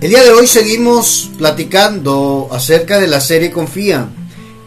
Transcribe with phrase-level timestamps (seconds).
[0.00, 4.08] El día de hoy seguimos platicando acerca de la serie Confía.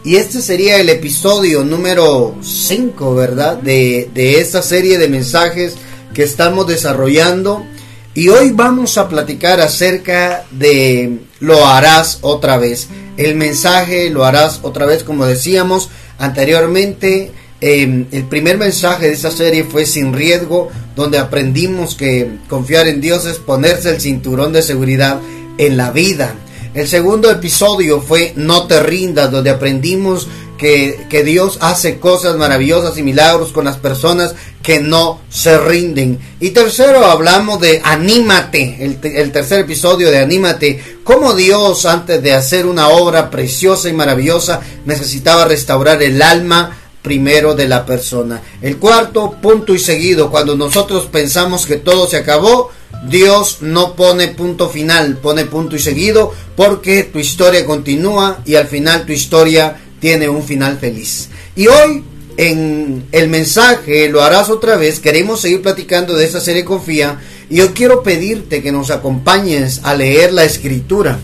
[0.04, 3.56] Y este sería el episodio número 5, ¿verdad?
[3.56, 5.76] De, de esta serie de mensajes
[6.12, 7.64] que estamos desarrollando.
[8.12, 12.88] Y hoy vamos a platicar acerca de lo harás otra vez.
[13.16, 17.32] El mensaje lo harás otra vez, como decíamos anteriormente.
[17.62, 23.00] Em, el primer mensaje de esta serie fue sin riesgo, donde aprendimos que confiar en
[23.00, 25.20] Dios es ponerse el cinturón de seguridad
[25.58, 26.34] en la vida.
[26.74, 32.96] El segundo episodio fue No te rindas, donde aprendimos que, que, Dios hace cosas maravillosas
[32.96, 36.20] y milagros con las personas que no se rinden.
[36.38, 42.32] Y tercero, hablamos de Anímate, el, el tercer episodio de Anímate, cómo Dios antes de
[42.32, 48.40] hacer una obra preciosa y maravillosa necesitaba restaurar el alma primero de la persona.
[48.62, 52.70] El cuarto punto y seguido, cuando nosotros pensamos que todo se acabó,
[53.06, 58.68] Dios no pone punto final, pone punto y seguido porque tu historia continúa y al
[58.68, 61.28] final tu historia tiene un final feliz.
[61.56, 62.04] Y hoy
[62.36, 67.56] en el mensaje lo harás otra vez, queremos seguir platicando de esta serie Confía y
[67.56, 71.18] yo quiero pedirte que nos acompañes a leer la escritura,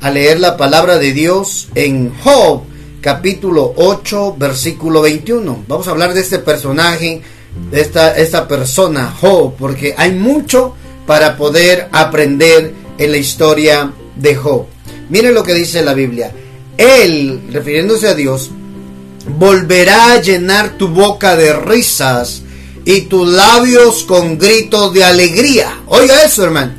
[0.00, 2.64] a leer la palabra de Dios en Job
[3.00, 5.64] capítulo 8, versículo 21.
[5.66, 7.22] Vamos a hablar de este personaje,
[7.70, 10.74] de esta, esta persona, Job, porque hay mucho
[11.06, 14.66] para poder aprender en la historia de Job.
[15.08, 16.32] Miren lo que dice la Biblia.
[16.76, 18.50] Él, refiriéndose a Dios,
[19.38, 22.42] volverá a llenar tu boca de risas
[22.84, 25.80] y tus labios con gritos de alegría.
[25.86, 26.72] Oiga eso, hermano.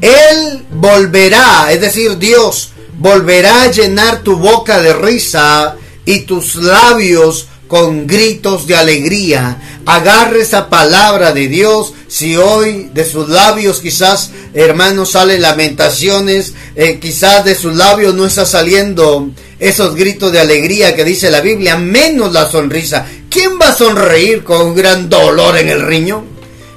[0.00, 7.46] Él volverá, es decir, Dios volverá a llenar tu boca de risa y tus labios
[7.68, 9.80] con gritos de alegría.
[9.86, 11.92] Agarre esa palabra de Dios.
[12.08, 18.26] Si hoy de sus labios quizás, hermanos, salen lamentaciones, eh, quizás de sus labios no
[18.26, 23.06] está saliendo esos gritos de alegría que dice la Biblia, menos la sonrisa.
[23.30, 26.24] ¿Quién va a sonreír con un gran dolor en el riñón?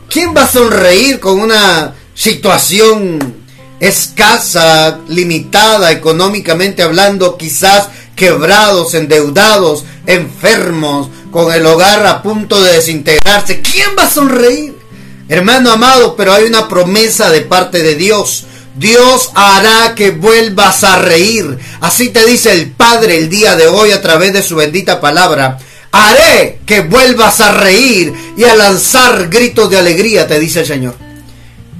[0.10, 3.41] ¿Quién va a sonreír con una situación
[3.82, 13.62] escasa, limitada económicamente hablando, quizás quebrados, endeudados, enfermos, con el hogar a punto de desintegrarse.
[13.62, 14.78] ¿Quién va a sonreír?
[15.28, 18.46] Hermano amado, pero hay una promesa de parte de Dios.
[18.76, 21.58] Dios hará que vuelvas a reír.
[21.80, 25.58] Así te dice el Padre el día de hoy a través de su bendita palabra.
[25.92, 31.11] Haré que vuelvas a reír y a lanzar gritos de alegría, te dice el Señor.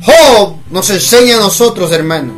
[0.04, 2.34] Job nos enseña a nosotros, hermano,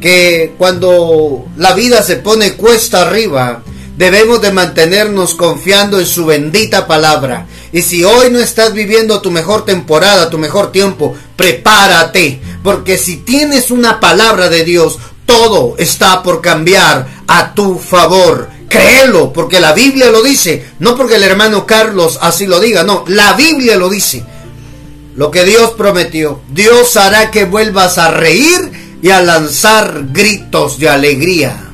[0.00, 3.62] que cuando la vida se pone cuesta arriba,
[3.96, 7.46] debemos de mantenernos confiando en su bendita palabra.
[7.70, 13.18] Y si hoy no estás viviendo tu mejor temporada, tu mejor tiempo, prepárate, porque si
[13.18, 18.48] tienes una palabra de Dios, todo está por cambiar a tu favor.
[18.68, 23.04] Créelo, porque la Biblia lo dice, no porque el hermano Carlos así lo diga, no,
[23.06, 24.24] la Biblia lo dice
[25.16, 26.40] lo que Dios prometió.
[26.50, 31.70] Dios hará que vuelvas a reír y a lanzar gritos de alegría.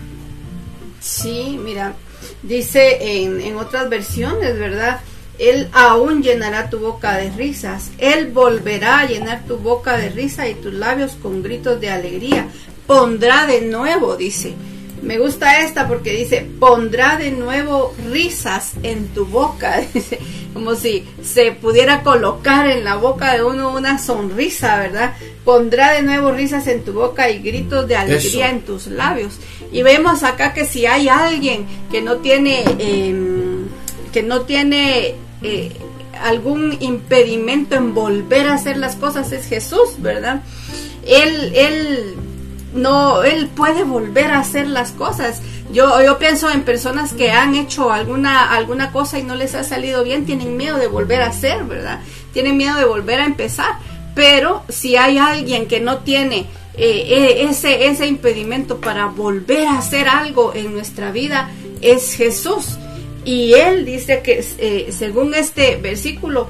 [1.01, 1.95] Sí, mira,
[2.43, 5.01] dice en, en otras versiones, ¿verdad?
[5.39, 7.91] Él aún llenará tu boca de risas.
[7.99, 12.49] Él volverá a llenar tu boca de risa y tus labios con gritos de alegría.
[12.87, 14.55] Pondrá de nuevo, dice
[15.03, 19.81] me gusta esta porque dice, pondrá de nuevo risas en tu boca.
[19.94, 20.19] Dice,
[20.53, 25.15] como si se pudiera colocar en la boca de uno una sonrisa, ¿verdad?
[25.44, 29.39] Pondrá de nuevo risas en tu boca y gritos de alegría en tus labios.
[29.72, 33.69] Y vemos acá que si hay alguien que no tiene, em,
[34.12, 35.72] que no tiene eh,
[36.21, 40.43] algún impedimento en volver a hacer las cosas, es Jesús, ¿verdad?
[41.06, 42.16] Él, él
[42.75, 45.42] no, él puede volver a hacer las cosas.
[45.72, 49.64] Yo, yo pienso en personas que han hecho alguna, alguna cosa y no les ha
[49.64, 52.00] salido bien, tienen miedo de volver a hacer, ¿verdad?
[52.33, 53.78] Tienen miedo de volver a empezar.
[54.15, 56.47] Pero si hay alguien que no tiene
[56.77, 61.50] eh, eh, ese, ese impedimento para volver a hacer algo en nuestra vida,
[61.80, 62.78] es Jesús.
[63.24, 66.48] Y él dice que, eh, según este versículo,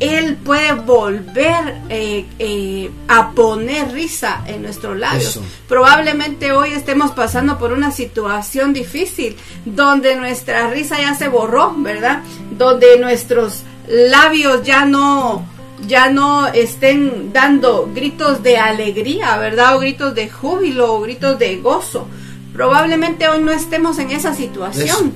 [0.00, 5.40] él puede volver eh, eh, a poner risa en nuestros labios.
[5.68, 12.22] Probablemente hoy estemos pasando por una situación difícil donde nuestra risa ya se borró, ¿verdad?
[12.50, 15.46] Donde nuestros labios ya no
[15.86, 19.76] ya no estén dando gritos de alegría, ¿verdad?
[19.76, 22.06] O gritos de júbilo o gritos de gozo.
[22.52, 25.12] Probablemente hoy no estemos en esa situación,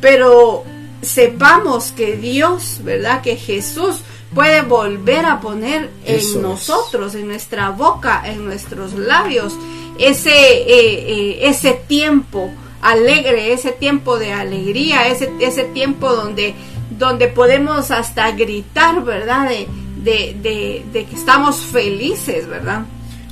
[0.00, 0.64] pero
[1.02, 3.22] sepamos que Dios, ¿verdad?
[3.22, 4.02] Que Jesús
[4.36, 9.54] puede volver a poner en nosotros, en nuestra boca, en nuestros labios,
[9.98, 12.50] ese, eh, ese tiempo
[12.82, 16.54] alegre, ese tiempo de alegría, ese, ese tiempo donde,
[16.90, 19.48] donde podemos hasta gritar, ¿verdad?
[19.48, 19.66] De,
[20.04, 22.84] de, de, que estamos felices, ¿verdad?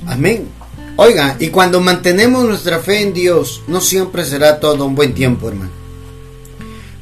[0.07, 0.49] Amén.
[0.95, 5.49] Oiga, y cuando mantenemos nuestra fe en Dios, no siempre será todo un buen tiempo,
[5.49, 5.71] hermano.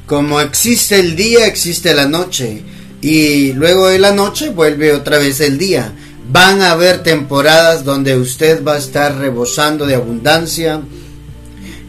[0.04, 2.62] Como existe el día, existe la noche.
[3.04, 5.92] Y luego de la noche vuelve otra vez el día.
[6.30, 10.80] Van a haber temporadas donde usted va a estar rebosando de abundancia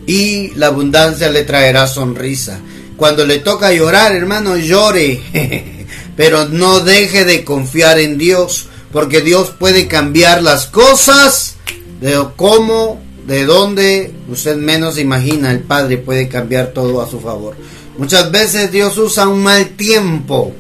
[0.06, 2.60] y la abundancia le traerá sonrisa.
[2.98, 5.22] Cuando le toca llorar, hermano, llore.
[6.18, 11.56] pero no deje de confiar en Dios, porque Dios puede cambiar las cosas
[12.02, 17.56] de cómo, de dónde usted menos imagina, el Padre puede cambiar todo a su favor.
[17.98, 20.54] Muchas veces Dios usa un mal tiempo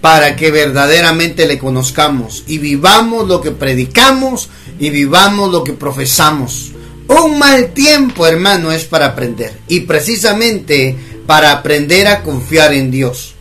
[0.00, 4.48] para que verdaderamente le conozcamos y vivamos lo que predicamos
[4.78, 6.72] y vivamos lo que profesamos.
[7.08, 10.96] Un mal tiempo, hermano, es para aprender y precisamente
[11.26, 13.34] para aprender a confiar en Dios.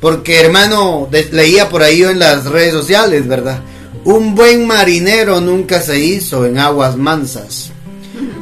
[0.00, 3.60] Porque hermano, leía por ahí en las redes sociales, ¿verdad?
[4.04, 7.72] Un buen marinero nunca se hizo en aguas mansas.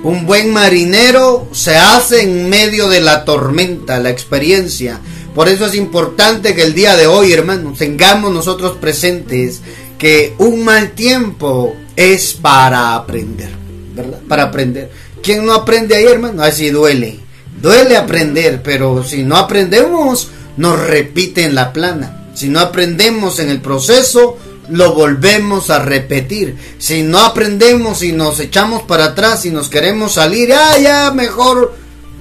[0.03, 5.01] Un buen marinero se hace en medio de la tormenta, la experiencia.
[5.37, 9.61] Por eso es importante que el día de hoy, hermano, tengamos nosotros presentes
[9.99, 13.51] que un mal tiempo es para aprender,
[13.95, 14.21] ¿verdad?
[14.27, 14.91] Para aprender.
[15.23, 16.43] ¿Quién no aprende ahí, hermano?
[16.43, 17.21] Así duele.
[17.61, 22.29] Duele aprender, pero si no aprendemos, nos repiten la plana.
[22.33, 24.39] Si no aprendemos en el proceso,
[24.71, 26.57] lo volvemos a repetir.
[26.79, 31.75] Si no aprendemos y nos echamos para atrás y nos queremos salir, ah, ya mejor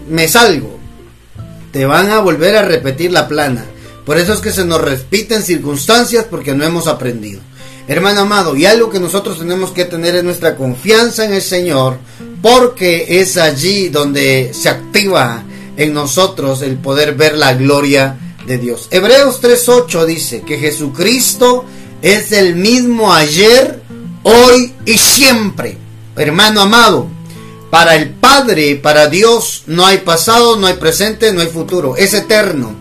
[0.09, 0.74] me salgo.
[1.75, 3.65] Te van a volver a repetir la plana.
[4.05, 7.41] Por eso es que se nos repiten circunstancias porque no hemos aprendido.
[7.89, 11.97] Hermano amado, y algo que nosotros tenemos que tener es nuestra confianza en el Señor,
[12.41, 15.43] porque es allí donde se activa
[15.75, 18.87] en nosotros el poder ver la gloria de Dios.
[18.89, 21.65] Hebreos 3.8 dice que Jesucristo
[22.01, 23.81] es el mismo ayer,
[24.23, 25.77] hoy y siempre.
[26.15, 27.09] Hermano amado,
[27.69, 31.95] para el Padre, para Dios, no hay pasado, no hay presente, no hay futuro.
[31.97, 32.75] Es eterno.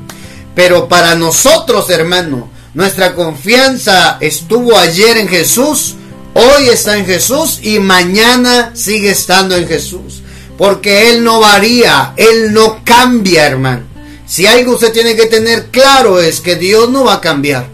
[0.55, 5.95] Pero para nosotros, hermano, nuestra confianza estuvo ayer en Jesús,
[6.35, 10.23] hoy está en Jesús y mañana sigue estando en Jesús.
[10.57, 13.83] Porque Él no varía, Él no cambia, hermano.
[14.27, 17.69] Si algo usted tiene que tener claro es que Dios no va a cambiar.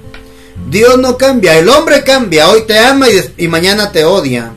[0.69, 1.59] Dios no cambia.
[1.59, 2.49] El hombre cambia.
[2.49, 4.53] Hoy te ama y, mañana te odia.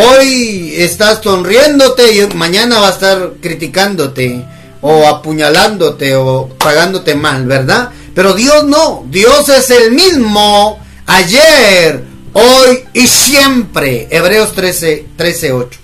[0.00, 4.44] Hoy estás sonriéndote y mañana va a estar criticándote
[4.80, 7.90] o apuñalándote o pagándote mal, ¿verdad?
[8.14, 9.04] Pero Dios no.
[9.10, 14.06] Dios es el mismo ayer, hoy y siempre.
[14.08, 15.80] Hebreos 13, 13 8.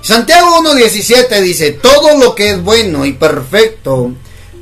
[0.00, 4.12] Santiago 1.17 dice, todo lo que es bueno y perfecto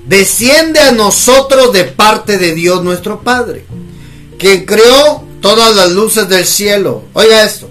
[0.06, 3.64] desciende a nosotros de parte de Dios nuestro Padre,
[4.40, 7.04] quien creó todas las luces del cielo.
[7.12, 7.70] Oiga esto,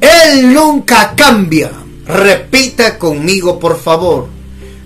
[0.00, 1.70] Él nunca cambia.
[2.06, 4.28] Repita conmigo, por favor.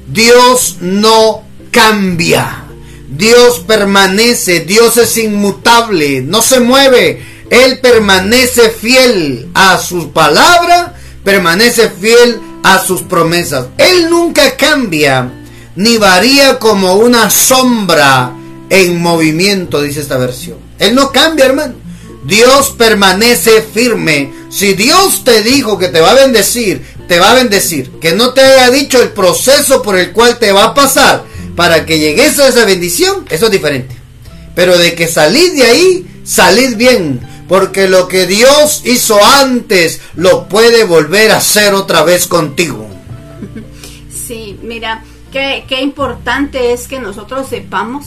[0.07, 2.65] Dios no cambia.
[3.09, 7.23] Dios permanece, Dios es inmutable, no se mueve.
[7.51, 13.67] Él permanece fiel a su palabra, permanece fiel a sus promesas.
[13.79, 15.31] Él nunca cambia
[15.77, 18.33] ni varía como una sombra
[18.71, 20.59] en movimiento, dice esta versión.
[20.79, 21.75] Él no cambia, hermano.
[22.25, 24.33] Dios permanece firme.
[24.51, 27.91] Si Dios te dijo que te va a bendecir, te va a bendecir.
[28.01, 31.25] Que no te haya dicho el proceso por el cual te va a pasar
[31.57, 33.95] para que llegues a esa bendición, eso es diferente.
[34.55, 37.21] Pero de que salís de ahí, salid bien.
[37.49, 42.89] Porque lo que Dios hizo antes, lo puede volver a hacer otra vez contigo.
[44.27, 48.07] Sí, mira, qué, importante es que nosotros sepamos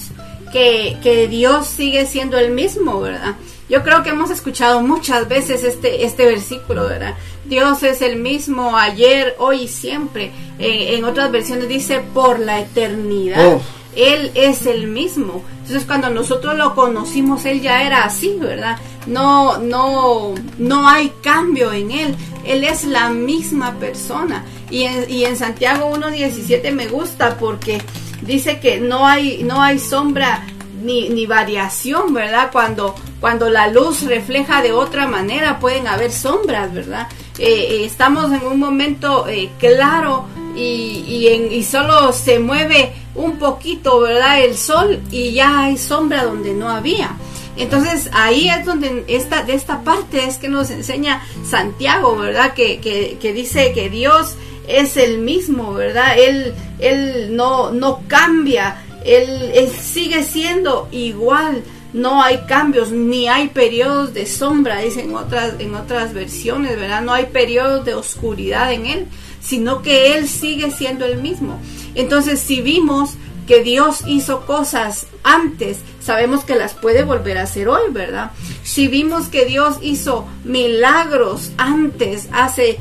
[0.51, 3.35] que, que, Dios sigue siendo el mismo, ¿verdad?
[3.69, 7.15] Yo creo que hemos escuchado muchas veces este, este versículo, ¿verdad?
[7.45, 10.31] Dios es el mismo ayer, hoy y siempre.
[10.59, 13.55] Eh, en otras versiones dice por la eternidad.
[13.55, 13.61] Oh.
[13.95, 15.43] Él es el mismo.
[15.61, 18.77] Entonces cuando nosotros lo conocimos, Él ya era así, ¿verdad?
[19.07, 22.15] No, no, no hay cambio en Él.
[22.45, 24.45] Él es la misma persona.
[24.69, 27.81] Y en, y en Santiago 1.17 me gusta porque
[28.21, 30.45] dice que no hay, no hay sombra
[30.81, 32.49] ni, ni, variación, ¿verdad?
[32.51, 37.07] Cuando, cuando la luz refleja de otra manera pueden haber sombras, ¿verdad?
[37.39, 42.93] Eh, eh, estamos en un momento eh, claro y, y, en, y solo se mueve
[43.15, 44.41] un poquito, ¿verdad?
[44.41, 47.15] El sol y ya hay sombra donde no había.
[47.57, 52.53] Entonces ahí es donde esta, de esta parte es que nos enseña Santiago, ¿verdad?
[52.53, 54.35] Que, que, dice que Dios
[54.67, 56.17] es el mismo, ¿verdad?
[56.17, 63.47] Él, él no, no cambia, él, él sigue siendo igual no hay cambios, ni hay
[63.47, 67.01] periodos de sombra, dicen otras, en otras versiones, ¿verdad?
[67.01, 69.07] No hay periodos de oscuridad en Él,
[69.41, 71.59] sino que Él sigue siendo el mismo.
[71.95, 73.15] Entonces, si vimos
[73.47, 78.31] que Dios hizo cosas antes, sabemos que las puede volver a hacer hoy, ¿verdad?
[78.63, 82.77] Si vimos que Dios hizo milagros antes, hace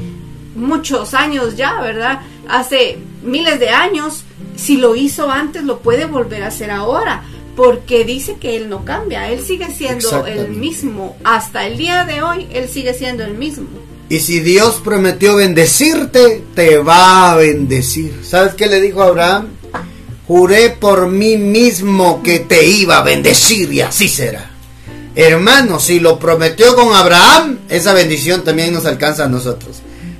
[0.55, 2.21] muchos años ya, ¿verdad?
[2.49, 4.25] Hace miles de años,
[4.57, 7.23] si lo hizo antes, lo puede volver a hacer ahora
[7.57, 11.17] porque dice que Él no cambia, Él sigue siendo el mismo.
[11.25, 13.67] Hasta el día de hoy, Él sigue siendo el mismo.
[14.09, 18.21] Y si Dios prometió bendecirte, te va a bendecir.
[18.23, 19.49] ¿Sabes qué le dijo a Abraham?
[20.27, 24.51] Juré por mí mismo que te iba a bendecir y así será.
[25.15, 29.77] Hermano, si lo prometió con Abraham, esa bendición también nos alcanza a nosotros.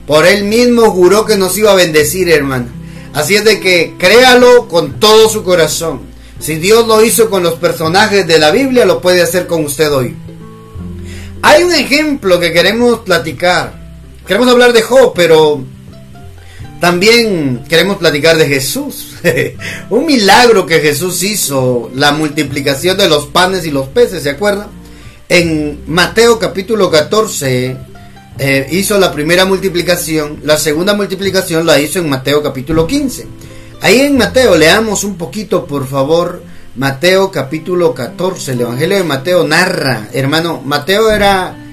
[0.07, 2.67] Por él mismo juró que nos iba a bendecir, hermano.
[3.13, 6.01] Así es de que créalo con todo su corazón.
[6.39, 9.93] Si Dios lo hizo con los personajes de la Biblia, lo puede hacer con usted
[9.93, 10.15] hoy.
[11.43, 13.75] Hay un ejemplo que queremos platicar.
[14.27, 15.65] Queremos hablar de Job, pero
[16.81, 19.17] también queremos platicar de Jesús.
[19.91, 24.69] un milagro que Jesús hizo, la multiplicación de los panes y los peces, ¿se acuerdan?
[25.29, 27.77] En Mateo capítulo 14
[28.39, 33.27] eh, hizo la primera multiplicación, la segunda multiplicación la hizo en Mateo capítulo 15.
[33.81, 36.43] Ahí en Mateo, leamos un poquito, por favor.
[36.77, 41.66] Mateo capítulo 14, el Evangelio de Mateo narra, hermano, Mateo era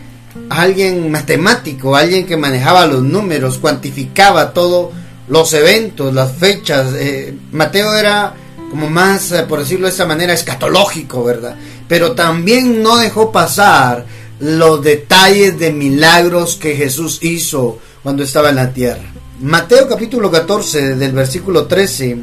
[0.50, 4.92] alguien matemático, alguien que manejaba los números, cuantificaba todos
[5.28, 6.94] los eventos, las fechas.
[6.96, 8.34] Eh, Mateo era
[8.70, 11.56] como más, eh, por decirlo de esa manera, escatológico, ¿verdad?
[11.88, 14.06] Pero también no dejó pasar
[14.40, 19.04] los detalles de milagros que Jesús hizo cuando estaba en la tierra.
[19.42, 22.18] Mateo capítulo 14 del versículo 13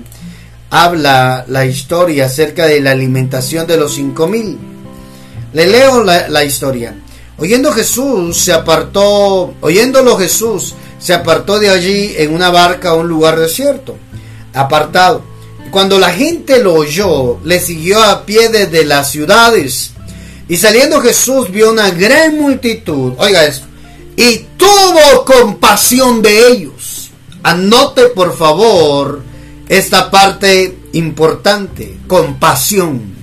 [0.71, 4.59] habla la historia acerca de la alimentación de los cinco mil.
[5.53, 6.95] Le leo la, historia.
[7.41, 13.09] Oyendo Jesús se apartó, oyéndolo Jesús se apartó de allí en una barca a un
[13.09, 13.97] lugar desierto,
[14.55, 15.23] apartado.
[15.71, 19.93] Cuando la gente lo oyó, le siguió a pie desde las ciudades.
[20.49, 23.67] Y saliendo Jesús vio una gran multitud, oiga esto,
[24.17, 27.01] y tuvo compasión de ellos
[27.43, 29.23] Anote por favor
[29.69, 33.15] esta parte importante, compasión.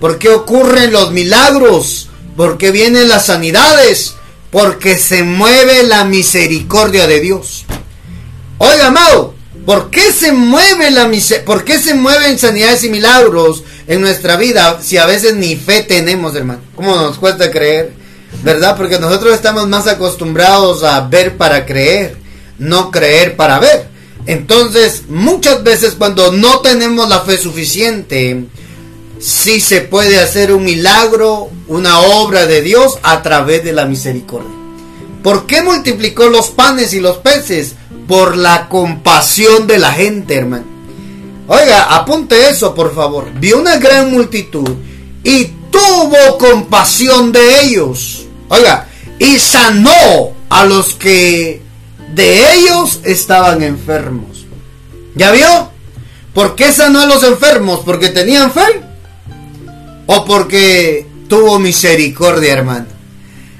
[0.00, 2.08] ¿Por qué ocurren los milagros?
[2.36, 4.14] ¿Por qué vienen las sanidades?
[4.50, 7.64] Porque se mueve la misericordia de Dios.
[8.58, 9.34] Oiga, amado,
[9.66, 11.10] ¿por qué se mueve la
[11.44, 15.82] ¿Por qué se mueven sanidades y milagros en nuestra vida si a veces ni fe
[15.82, 16.60] tenemos, hermano?
[16.74, 17.92] ¿Cómo nos cuesta creer?
[18.42, 18.76] ¿Verdad?
[18.76, 22.24] Porque nosotros estamos más acostumbrados a ver para creer
[22.58, 23.86] no creer para ver.
[24.26, 28.44] Entonces, muchas veces cuando no tenemos la fe suficiente,
[29.18, 34.50] sí se puede hacer un milagro, una obra de Dios a través de la misericordia.
[35.22, 37.76] ¿Por qué multiplicó los panes y los peces?
[38.06, 40.64] Por la compasión de la gente, hermano.
[41.46, 43.32] Oiga, apunte eso, por favor.
[43.34, 44.68] Vio una gran multitud
[45.22, 48.26] y tuvo compasión de ellos.
[48.48, 51.62] Oiga, y sanó a los que
[52.14, 54.46] de ellos estaban enfermos.
[55.14, 55.70] ¿Ya vio?
[56.32, 57.80] ¿Por qué sanó a los enfermos?
[57.84, 58.83] ¿Porque tenían fe?
[60.06, 62.86] ¿O porque tuvo misericordia, hermano?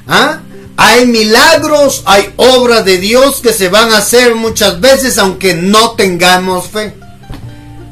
[0.07, 0.41] ¿Ah?
[0.77, 5.93] Hay milagros, hay obras de Dios que se van a hacer muchas veces aunque no
[5.93, 6.95] tengamos fe.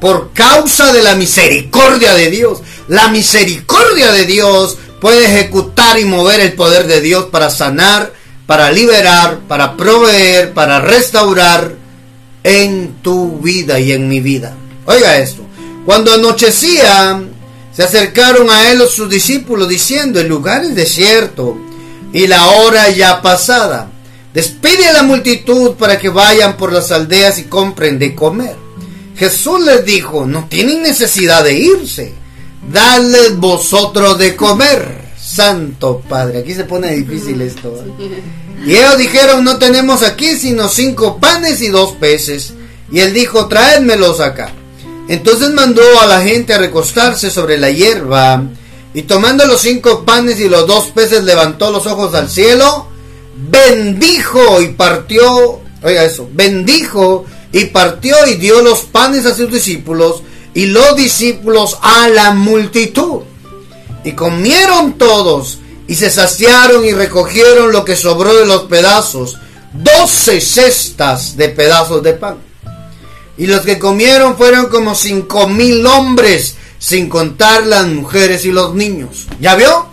[0.01, 2.61] Por causa de la misericordia de Dios.
[2.89, 8.13] La misericordia de Dios puede ejecutar y mover el poder de Dios para sanar
[8.47, 11.73] para liberar, para proveer, para restaurar
[12.45, 14.55] en tu vida y en mi vida.
[14.85, 15.43] Oiga esto,
[15.87, 17.23] cuando anochecía,
[17.73, 21.57] se acercaron a él sus discípulos diciendo, el lugar es desierto
[22.13, 23.91] y la hora ya pasada.
[24.35, 28.57] Despide a la multitud para que vayan por las aldeas y compren de comer.
[29.17, 32.15] Jesús les dijo, no tienen necesidad de irse,
[32.71, 35.03] dadles vosotros de comer.
[35.19, 37.75] Santo Padre, aquí se pone difícil esto.
[37.99, 38.23] ¿eh?
[38.67, 42.55] Y ellos dijeron, no tenemos aquí sino cinco panes y dos peces.
[42.91, 44.53] Y él dijo, traédmelos acá.
[45.09, 48.45] Entonces mandó a la gente a recostarse sobre la hierba.
[48.95, 52.89] Y tomando los cinco panes y los dos peces, levantó los ojos al cielo,
[53.35, 60.23] bendijo y partió, oiga eso, bendijo y partió y dio los panes a sus discípulos
[60.55, 63.23] y los discípulos a la multitud.
[64.05, 69.39] Y comieron todos y se saciaron y recogieron lo que sobró de los pedazos,
[69.73, 72.52] doce cestas de pedazos de pan.
[73.43, 78.73] Y los que comieron fueron como cinco mil hombres, sin contar las mujeres y los
[78.77, 79.27] niños.
[79.41, 79.89] ¿Ya vio?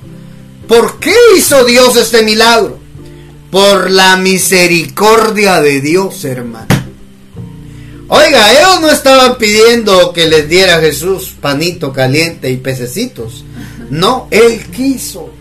[0.67, 2.77] ¿Por qué hizo Dios este milagro?
[3.49, 6.67] Por la misericordia de Dios, hermano.
[8.09, 13.45] Oiga, ellos no estaban pidiendo que les diera Jesús panito caliente y pececitos.
[13.89, 15.31] No, Él quiso.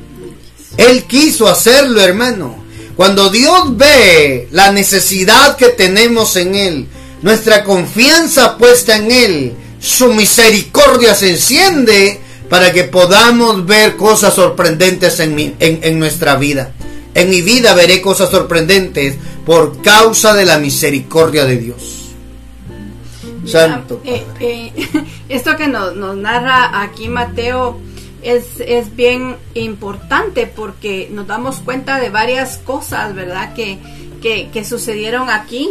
[0.79, 2.57] Él quiso hacerlo, hermano.
[2.97, 6.89] Cuando Dios ve la necesidad que tenemos en Él,
[7.23, 15.21] nuestra confianza puesta en Él, su misericordia se enciende para que podamos ver cosas sorprendentes
[15.21, 16.73] en, en, nuestra vida.
[17.15, 22.15] En mi vida veré cosas sorprendentes por causa de la misericordia de Dios.
[23.47, 24.01] Santo.
[24.05, 24.73] Eh, eh,
[25.29, 27.79] esto que nos, nos narra aquí Mateo
[28.23, 33.55] es, es, bien importante porque nos damos cuenta de varias cosas, ¿verdad?
[33.55, 33.79] Que,
[34.21, 35.71] que, que sucedieron aquí.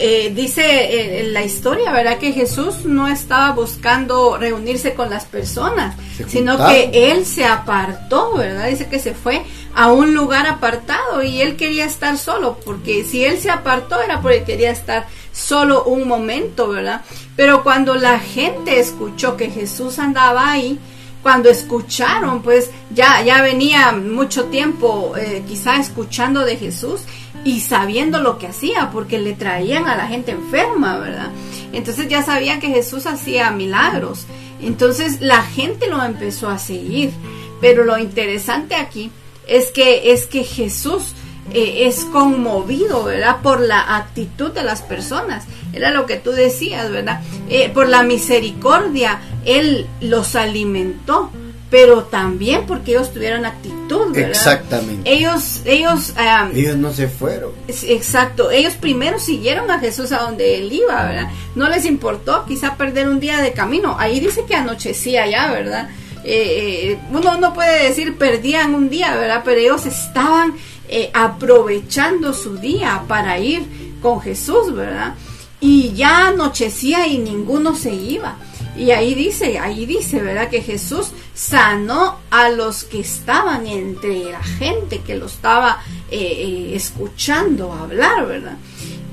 [0.00, 2.18] Eh, dice eh, en la historia, ¿verdad?
[2.18, 5.96] Que Jesús no estaba buscando reunirse con las personas,
[6.28, 8.68] sino que Él se apartó, ¿verdad?
[8.68, 9.42] Dice que se fue
[9.74, 14.20] a un lugar apartado y Él quería estar solo, porque si Él se apartó era
[14.20, 17.02] porque quería estar solo un momento, ¿verdad?
[17.34, 20.78] Pero cuando la gente escuchó que Jesús andaba ahí,
[21.22, 27.00] cuando escucharon, pues ya, ya venía mucho tiempo eh, quizá escuchando de Jesús
[27.48, 31.30] y sabiendo lo que hacía, porque le traían a la gente enferma, ¿verdad?
[31.72, 34.26] Entonces ya sabían que Jesús hacía milagros.
[34.60, 37.10] Entonces la gente lo empezó a seguir.
[37.58, 39.10] Pero lo interesante aquí
[39.46, 41.14] es que, es que Jesús
[41.54, 43.38] eh, es conmovido, ¿verdad?
[43.42, 45.46] Por la actitud de las personas.
[45.72, 47.22] Era lo que tú decías, ¿verdad?
[47.48, 51.30] Eh, por la misericordia, Él los alimentó
[51.70, 54.30] pero también porque ellos tuvieron actitud, ¿verdad?
[54.30, 55.10] Exactamente.
[55.10, 56.14] Ellos, ellos,
[56.54, 57.52] ellos no se fueron.
[57.66, 58.50] Exacto.
[58.50, 61.30] Ellos primero siguieron a Jesús a donde él iba, ¿verdad?
[61.54, 63.96] No les importó quizá perder un día de camino.
[63.98, 65.90] Ahí dice que anochecía ya, ¿verdad?
[66.24, 69.42] Eh, eh, uno no puede decir perdían un día, ¿verdad?
[69.44, 70.54] Pero ellos estaban
[70.88, 73.62] eh, aprovechando su día para ir
[74.00, 75.14] con Jesús, ¿verdad?
[75.60, 78.36] Y ya anochecía y ninguno se iba.
[78.76, 80.48] Y ahí dice, ahí dice, ¿verdad?
[80.48, 86.72] Que Jesús sanó a los que estaban entre la gente que lo estaba eh, eh,
[86.74, 88.56] escuchando hablar, ¿verdad?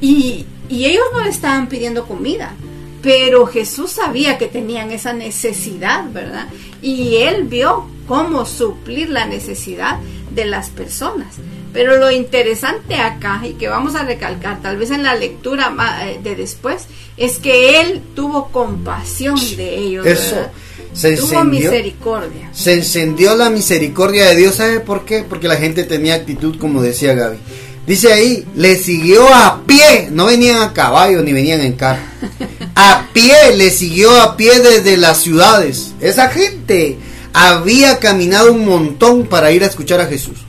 [0.01, 2.53] Y, y ellos no le estaban pidiendo comida,
[3.01, 6.47] pero Jesús sabía que tenían esa necesidad, ¿verdad?
[6.81, 9.99] Y él vio cómo suplir la necesidad
[10.31, 11.35] de las personas.
[11.75, 16.21] Pero lo interesante acá, y que vamos a recalcar, tal vez en la lectura eh,
[16.23, 16.85] de después,
[17.17, 20.05] es que Él tuvo compasión de ellos.
[20.05, 20.37] Eso.
[20.93, 22.49] Se tuvo misericordia.
[22.53, 24.55] Se encendió la misericordia de Dios.
[24.55, 25.25] ¿Sabe por qué?
[25.27, 27.39] Porque la gente tenía actitud, como decía Gaby.
[27.85, 32.01] Dice ahí, le siguió a pie, no venían a caballo ni venían en carro.
[32.75, 35.93] A pie, le siguió a pie desde las ciudades.
[35.99, 36.97] Esa gente
[37.33, 40.44] había caminado un montón para ir a escuchar a Jesús.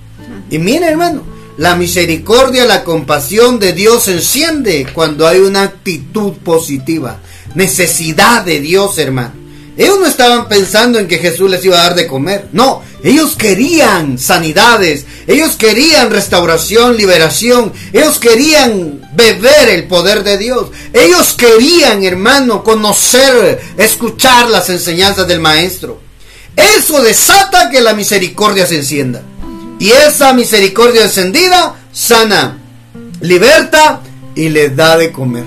[0.51, 1.23] Y mire, hermano,
[1.59, 7.21] la misericordia, la compasión de Dios se enciende cuando hay una actitud positiva.
[7.55, 9.47] Necesidad de Dios, hermano.
[9.79, 12.49] Ellos no estaban pensando en que Jesús les iba a dar de comer.
[12.53, 15.05] No, ellos querían sanidades.
[15.27, 17.73] Ellos querían restauración, liberación.
[17.93, 20.71] Ellos querían beber el poder de Dios.
[20.93, 26.01] Ellos querían, hermano, conocer, escuchar las enseñanzas del Maestro.
[26.57, 29.23] Eso desata que la misericordia se encienda.
[29.79, 32.59] Y esa misericordia encendida sana,
[33.21, 34.01] liberta
[34.35, 35.45] y les da de comer.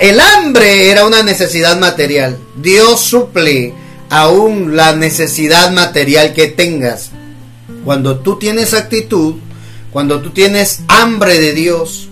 [0.00, 2.38] El hambre era una necesidad material.
[2.56, 3.74] Dios suple
[4.08, 7.10] aún la necesidad material que tengas.
[7.84, 9.34] Cuando tú tienes actitud,
[9.90, 12.08] cuando tú tienes hambre de Dios,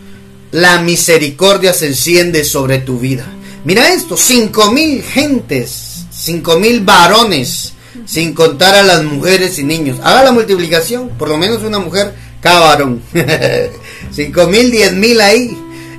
[0.51, 3.27] la misericordia se enciende sobre tu vida.
[3.65, 7.73] Mira esto, cinco mil gentes, cinco mil varones
[8.07, 9.99] sin contar a las mujeres y niños.
[10.03, 13.03] Haga la multiplicación, por lo menos una mujer cada varón.
[14.13, 15.57] Cinco mil, diez mil ahí.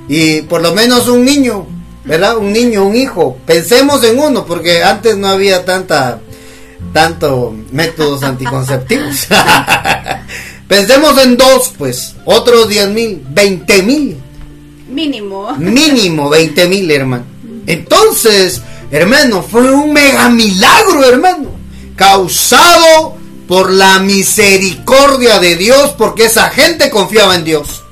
[0.08, 1.66] Y por lo menos un niño,
[2.04, 2.36] ¿verdad?
[2.36, 3.38] Un niño, un hijo.
[3.46, 6.20] Pensemos en uno, porque antes no había tanta,
[6.92, 9.28] tanto métodos anticonceptivos.
[10.68, 12.16] Pensemos en dos, pues.
[12.24, 14.16] Otros diez mil, veinte mil.
[14.88, 15.52] Mínimo.
[15.58, 17.24] Mínimo, veinte mil, hermano.
[17.66, 18.60] Entonces,
[18.90, 21.59] hermano, fue un mega milagro, hermano
[22.00, 27.82] causado por la misericordia de Dios, porque esa gente confiaba en Dios.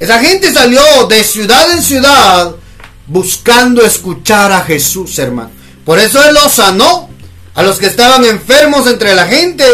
[0.00, 2.52] Esa gente salió de ciudad en ciudad
[3.06, 5.50] buscando escuchar a Jesús, hermano.
[5.84, 7.10] Por eso Él los sanó,
[7.54, 9.64] A los que estaban enfermos entre la gente,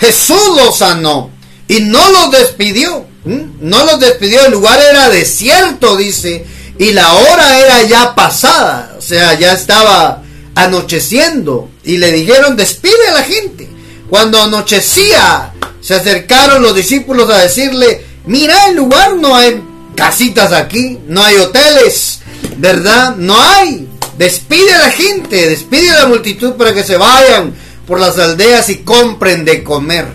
[0.00, 1.30] Jesús los sanó
[1.68, 3.06] y no los despidió.
[3.24, 6.44] No los despidió, el lugar era desierto, dice,
[6.80, 10.24] y la hora era ya pasada, o sea, ya estaba
[10.56, 13.68] anocheciendo y le dijeron, despide a la gente.
[14.08, 19.62] Cuando anochecía, se acercaron los discípulos a decirle, mira el lugar, no hay
[19.94, 22.20] casitas aquí, no hay hoteles,
[22.58, 23.16] ¿verdad?
[23.16, 23.88] No hay.
[24.18, 27.54] Despide a la gente, despide a la multitud para que se vayan
[27.86, 30.06] por las aldeas y compren de comer.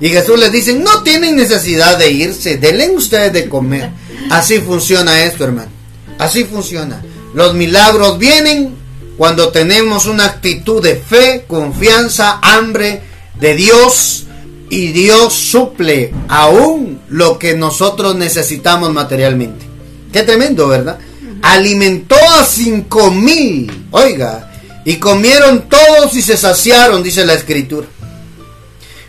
[0.00, 3.90] Y Jesús les dice, no tienen necesidad de irse, denle ustedes de comer.
[4.30, 5.70] Así funciona esto, hermano.
[6.18, 7.02] Así funciona.
[7.34, 8.75] Los milagros vienen
[9.16, 13.02] cuando tenemos una actitud de fe, confianza, hambre
[13.40, 14.24] de Dios
[14.68, 19.64] y Dios suple aún lo que nosotros necesitamos materialmente.
[20.12, 20.98] Qué tremendo, ¿verdad?
[21.42, 24.50] Alimentó a cinco mil, oiga,
[24.84, 27.86] y comieron todos y se saciaron, dice la escritura.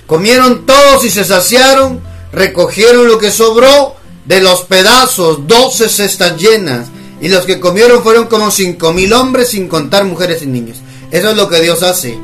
[0.06, 6.88] Comieron todos y se saciaron, recogieron lo que sobró de los pedazos, doce cestas llenas,
[7.20, 10.78] y los que comieron fueron como cinco mil hombres sin contar mujeres y niños.
[11.12, 12.18] Eso es lo que Dios hace.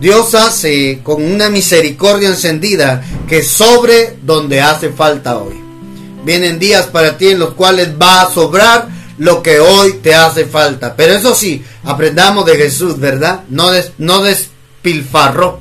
[0.00, 5.54] Dios hace con una misericordia encendida que sobre donde hace falta hoy.
[6.24, 10.44] Vienen días para ti en los cuales va a sobrar lo que hoy te hace
[10.44, 10.94] falta.
[10.96, 13.44] Pero eso sí, aprendamos de Jesús, ¿verdad?
[13.48, 15.60] No, no despilfarró.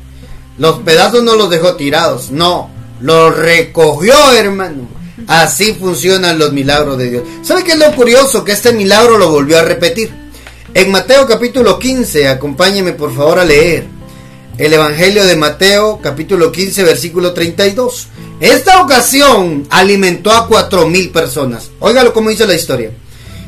[0.58, 2.70] Los pedazos no los dejó tirados, no,
[3.02, 4.88] los recogió, hermano.
[5.28, 7.24] Así funcionan los milagros de Dios.
[7.42, 8.44] ¿Sabe qué es lo curioso?
[8.44, 10.14] Que este milagro lo volvió a repetir.
[10.74, 13.96] En Mateo capítulo 15, acompáñeme por favor a leer
[14.58, 18.08] el Evangelio de Mateo capítulo 15 versículo 32.
[18.40, 21.72] Esta ocasión alimentó a cuatro mil personas.
[21.80, 22.92] Óigalo como dice la historia.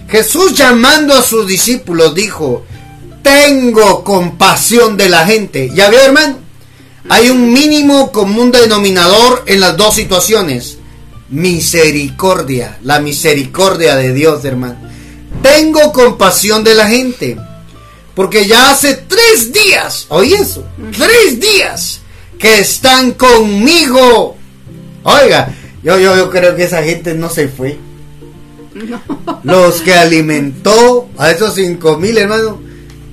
[0.10, 2.66] Jesús llamando a sus discípulos dijo,
[3.22, 5.70] tengo compasión de la gente.
[5.74, 6.40] ¿Ya vio hermano?
[7.10, 10.78] Hay un mínimo común denominador en las dos situaciones.
[11.30, 14.78] Misericordia, la misericordia de Dios, hermano.
[15.42, 17.38] Tengo compasión de la gente.
[18.16, 20.66] Porque ya hace tres días, oye eso,
[20.98, 22.02] tres días
[22.40, 24.36] que están conmigo.
[25.04, 27.78] Oiga, yo, yo, yo creo que esa gente no se fue.
[29.44, 32.56] Los que alimentó a esos cinco mil hermanos,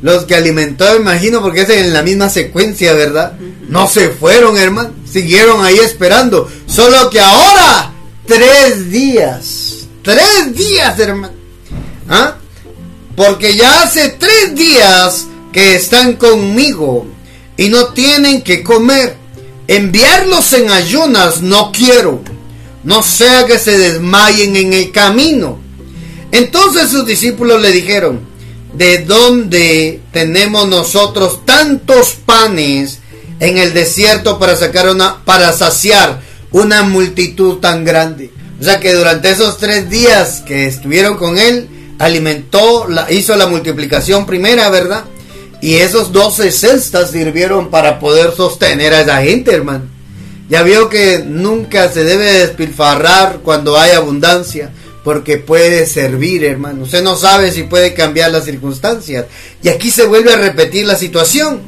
[0.02, 3.38] los que alimentó, me imagino, porque es en la misma secuencia, ¿verdad?
[3.68, 6.50] No se fueron, hermano, siguieron ahí esperando.
[6.66, 7.93] Solo que ahora,
[8.26, 11.34] tres días, tres días, hermano.
[12.08, 12.36] ¿Ah?
[13.16, 17.06] porque ya hace tres días que están conmigo
[17.56, 19.16] y no tienen que comer.
[19.66, 22.22] Enviarlos en ayunas no quiero,
[22.82, 25.58] no sea que se desmayen en el camino.
[26.32, 28.20] Entonces sus discípulos le dijeron,
[28.74, 32.98] ¿de dónde tenemos nosotros tantos panes
[33.40, 36.20] en el desierto para sacar una, para saciar
[36.54, 38.30] una multitud tan grande?
[38.60, 43.48] O sea que durante esos tres días que estuvieron con él, alimentó, la, hizo la
[43.48, 45.04] multiplicación primera, ¿verdad?
[45.60, 49.84] Y esos 12 cestas sirvieron para poder sostener a esa gente, hermano.
[50.48, 54.70] Ya vio que nunca se debe despilfarrar cuando hay abundancia,
[55.02, 56.84] porque puede servir, hermano.
[56.84, 59.26] Usted no sabe si puede cambiar las circunstancias.
[59.62, 61.60] Y aquí se vuelve a repetir la situación.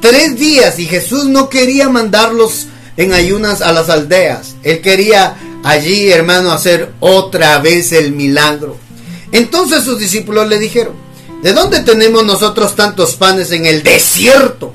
[0.00, 2.68] Tres días y Jesús no quería mandarlos
[3.00, 4.56] en ayunas a las aldeas.
[4.62, 5.34] Él quería
[5.64, 8.76] allí, hermano, hacer otra vez el milagro.
[9.32, 10.92] Entonces sus discípulos le dijeron,
[11.42, 14.74] ¿de dónde tenemos nosotros tantos panes en el desierto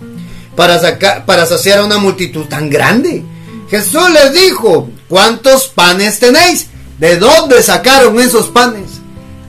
[0.55, 3.23] para, sacar, para saciar a una multitud tan grande?
[3.69, 6.67] Jesús les dijo, ¿cuántos panes tenéis?
[6.97, 8.89] ¿De dónde sacaron esos panes?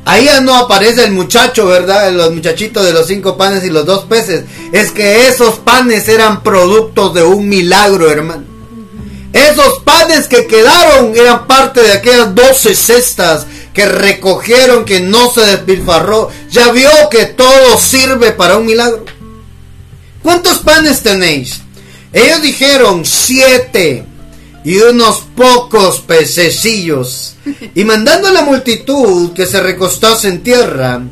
[0.04, 2.12] Ahí ya no aparece el muchacho, ¿verdad?
[2.12, 4.44] Los muchachitos de los cinco panes y los dos peces.
[4.72, 8.55] Es que esos panes eran productos de un milagro, hermano.
[9.32, 15.42] Esos panes que quedaron eran parte de aquellas doce cestas que recogieron, que no se
[15.42, 19.04] despilfarró, ya vio que todo sirve para un milagro.
[20.22, 21.60] ¿Cuántos panes tenéis?
[22.12, 24.06] Ellos dijeron siete
[24.64, 27.36] y unos pocos pececillos.
[27.74, 31.02] Y mandando a la multitud que se recostase en tierra,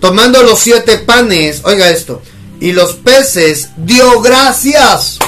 [0.00, 2.22] tomando los siete panes, oiga esto,
[2.60, 5.18] y los peces, dio gracias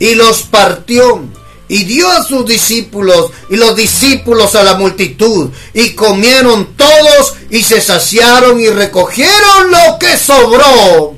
[0.00, 1.22] y los partió
[1.68, 7.62] y dio a sus discípulos y los discípulos a la multitud y comieron todos y
[7.62, 11.14] se saciaron y recogieron lo que sobró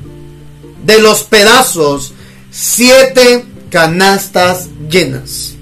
[0.85, 2.13] de los pedazos
[2.51, 5.55] siete canastas llenas.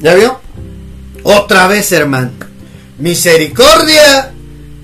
[0.00, 0.40] ¿Ya vio?
[1.22, 2.32] Otra vez, hermano.
[2.98, 4.32] Misericordia,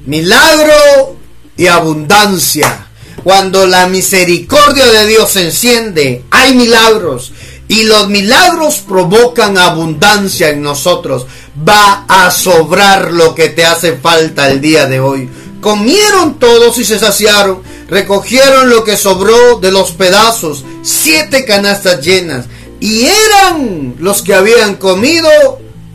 [0.06, 1.16] milagro
[1.56, 2.86] y abundancia.
[3.24, 7.32] Cuando la misericordia de Dios se enciende, hay milagros.
[7.68, 11.26] Y los milagros provocan abundancia en nosotros.
[11.68, 15.28] Va a sobrar lo que te hace falta el día de hoy.
[15.60, 17.62] Comieron todos y se saciaron.
[17.88, 20.64] Recogieron lo que sobró de los pedazos.
[20.82, 22.46] Siete canastas llenas.
[22.80, 25.28] Y eran los que habían comido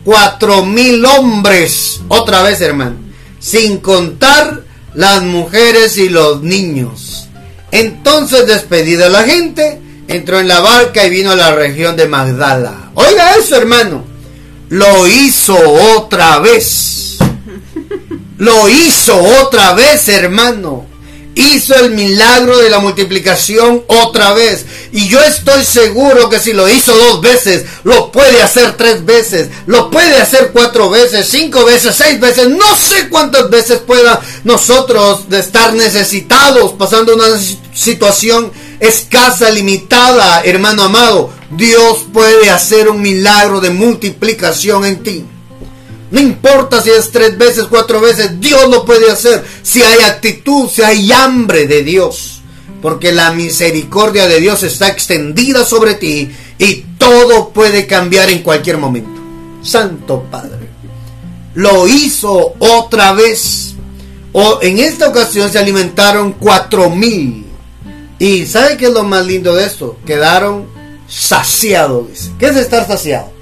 [0.04, 2.00] cuatro mil hombres.
[2.08, 2.96] Otra vez, hermano.
[3.40, 4.62] Sin contar
[4.94, 7.28] las mujeres y los niños.
[7.70, 12.90] Entonces, despedida la gente, entró en la barca y vino a la región de Magdala.
[12.94, 14.04] Oiga eso, hermano.
[14.68, 15.56] Lo hizo
[15.96, 17.18] otra vez.
[18.38, 20.94] Lo hizo otra vez, hermano
[21.34, 24.64] hizo el milagro de la multiplicación otra vez.
[24.92, 29.48] Y yo estoy seguro que si lo hizo dos veces, lo puede hacer tres veces,
[29.66, 35.28] lo puede hacer cuatro veces, cinco veces, seis veces, no sé cuántas veces pueda nosotros
[35.28, 37.26] de estar necesitados, pasando una
[37.74, 41.30] situación escasa, limitada, hermano amado.
[41.50, 45.24] Dios puede hacer un milagro de multiplicación en ti.
[46.10, 49.44] No importa si es tres veces, cuatro veces, Dios lo puede hacer.
[49.62, 52.40] Si hay actitud, si hay hambre de Dios.
[52.80, 58.78] Porque la misericordia de Dios está extendida sobre ti y todo puede cambiar en cualquier
[58.78, 59.20] momento.
[59.62, 60.68] Santo Padre.
[61.54, 63.74] Lo hizo otra vez.
[64.32, 67.43] O en esta ocasión se alimentaron cuatro mil.
[68.18, 69.98] Y ¿sabe qué es lo más lindo de esto?
[70.06, 70.66] Quedaron
[71.08, 72.30] saciados.
[72.38, 73.34] ¿Qué es estar saciado?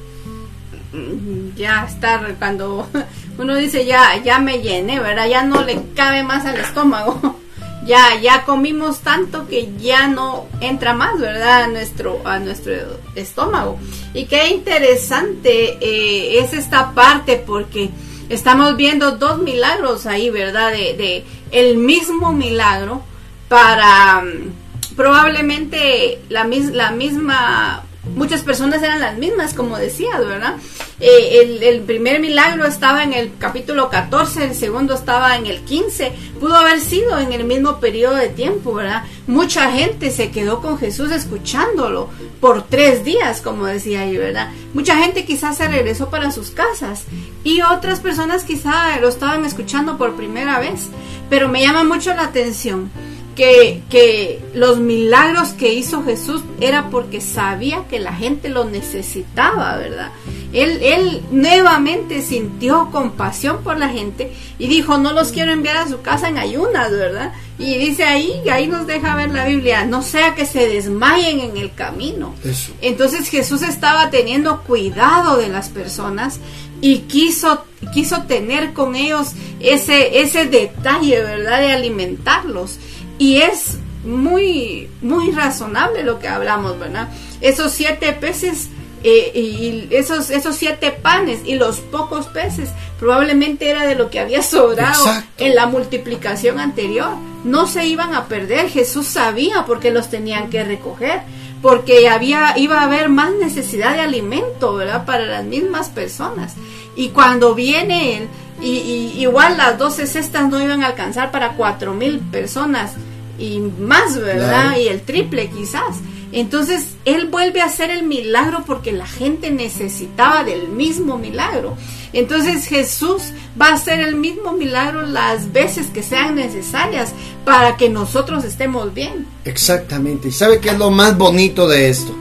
[1.57, 2.87] ya estar cuando
[3.39, 5.29] uno dice ya ya me llené, ¿verdad?
[5.29, 7.39] Ya no le cabe más al estómago.
[7.85, 11.65] Ya ya comimos tanto que ya no entra más, ¿verdad?
[11.65, 12.75] A nuestro a nuestro
[13.17, 13.77] estómago.
[14.15, 17.91] Y qué interesante eh, es esta parte porque
[18.29, 20.71] estamos viendo dos milagros ahí, ¿verdad?
[20.71, 23.03] De, de el mismo milagro
[23.49, 24.62] para mm,
[25.03, 27.83] probablemente la, la misma
[28.15, 30.55] muchas personas eran las mismas, como decías, ¿verdad?
[31.01, 36.13] Eh, el, primer milagro estaba en el capítulo 14, el segundo estaba en el 15,
[36.39, 39.03] pudo haber sido en el mismo periodo de tiempo, ¿verdad?
[39.27, 42.09] Mucha gente se quedó con Jesús escuchándolo
[42.41, 44.51] por tres días, como decía ahí, ¿verdad?
[44.73, 47.07] Mucha gente quizás se regresó para sus casas
[47.43, 50.91] y otras personas quizás lo estaban escuchando por primera vez,
[51.29, 52.89] pero me llama mucho la atención
[53.35, 59.77] que, que, los milagros que hizo Jesús era porque sabía que la gente lo necesitaba,
[59.77, 60.13] ¿verdad?
[60.53, 65.89] Él, él nuevamente sintió compasión por la gente y dijo, no los quiero enviar a
[65.89, 67.33] su casa en ayunas, ¿verdad?
[67.59, 71.57] Y dice ahí, ahí nos deja ver la Biblia, no sea que se desmayen en
[71.57, 72.35] el camino.
[72.81, 76.41] Entonces Jesús estaba teniendo cuidado de las personas
[76.81, 77.65] y quiso,
[77.95, 81.61] quiso tener con ellos ese, ese detalle, ¿verdad?
[81.61, 82.79] De alimentarlos.
[83.23, 87.09] Y es muy, muy razonable lo que hablamos, ¿verdad?
[87.41, 88.69] Esos siete peces
[89.05, 94.19] eh, y esos, esos siete panes y los pocos peces probablemente era de lo que
[94.19, 95.05] había sobrado
[95.39, 97.11] en la multiplicación anterior.
[97.45, 101.21] No se iban a perder, Jesús sabía por qué los tenían que recoger,
[101.63, 105.07] porque había, iba a haber más necesidad de alimento, ¿verdad?
[105.07, 106.55] Para las mismas personas.
[106.97, 108.29] Y cuando viene él,
[108.61, 112.95] y, igual las doce cestas no iban a alcanzar para cuatro mil personas,
[113.43, 114.77] y más, ¿verdad?
[114.79, 115.97] Y el triple quizás.
[116.31, 121.77] Entonces Él vuelve a hacer el milagro porque la gente necesitaba del mismo milagro.
[122.13, 123.23] Entonces Jesús
[123.61, 127.13] va a hacer el mismo milagro las veces que sean necesarias
[127.45, 129.27] para que nosotros estemos bien.
[129.45, 130.29] Exactamente.
[130.29, 132.15] ¿Y sabe qué es lo más bonito de esto?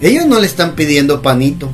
[0.00, 1.70] Ellos no le están pidiendo panito.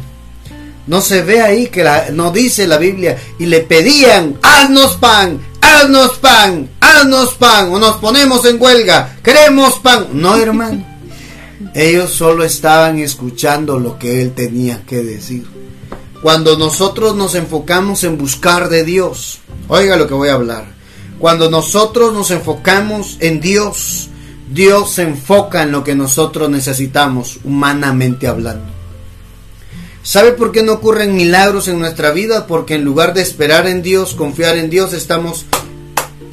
[0.87, 5.41] No se ve ahí que la, no dice la Biblia y le pedían, haznos pan,
[5.61, 10.09] haznos pan, haznos pan, o nos ponemos en huelga, queremos pan.
[10.13, 10.85] No, hermano.
[11.75, 15.47] Ellos solo estaban escuchando lo que él tenía que decir.
[16.23, 20.67] Cuando nosotros nos enfocamos en buscar de Dios, oiga lo que voy a hablar.
[21.19, 24.09] Cuando nosotros nos enfocamos en Dios,
[24.51, 28.71] Dios se enfoca en lo que nosotros necesitamos, humanamente hablando.
[30.03, 32.47] ¿Sabe por qué no ocurren milagros en nuestra vida?
[32.47, 35.45] Porque en lugar de esperar en Dios, confiar en Dios, estamos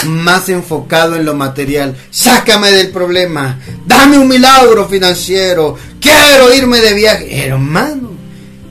[0.05, 1.95] más enfocado en lo material.
[2.11, 3.59] Sácame del problema.
[3.85, 5.75] Dame un milagro financiero.
[5.99, 7.45] Quiero irme de viaje.
[7.45, 8.11] Hermano,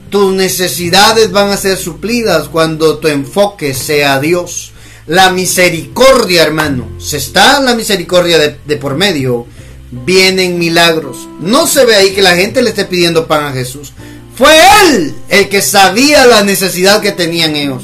[0.09, 4.71] tus necesidades van a ser suplidas cuando tu enfoque sea Dios.
[5.05, 6.89] La misericordia, hermano.
[6.99, 9.45] Se está la misericordia de, de por medio.
[9.91, 11.27] Vienen milagros.
[11.39, 13.93] No se ve ahí que la gente le esté pidiendo pan a Jesús.
[14.35, 14.53] Fue
[14.85, 17.83] Él el que sabía la necesidad que tenían ellos.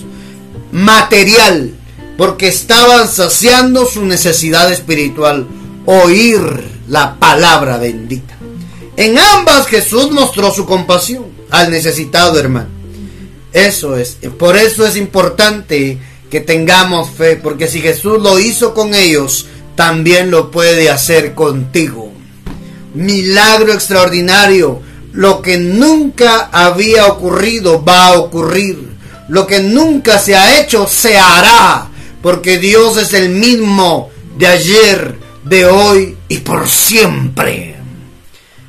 [0.71, 1.73] Material
[2.17, 5.47] porque estaban saciando su necesidad espiritual.
[5.85, 6.41] oír
[6.87, 8.37] la palabra bendita.
[8.95, 12.69] En ambas Jesús mostró su compasión al necesitado hermano.
[13.51, 15.99] Eso es, por eso es importante
[16.29, 19.45] que tengamos fe, porque si Jesús lo hizo con ellos,
[19.75, 22.11] también lo puede hacer contigo.
[22.95, 28.93] Milagro extraordinario, lo que nunca había ocurrido va a ocurrir.
[29.29, 31.89] Lo que nunca se ha hecho se hará,
[32.23, 37.75] porque Dios es el mismo de ayer, de hoy y por siempre.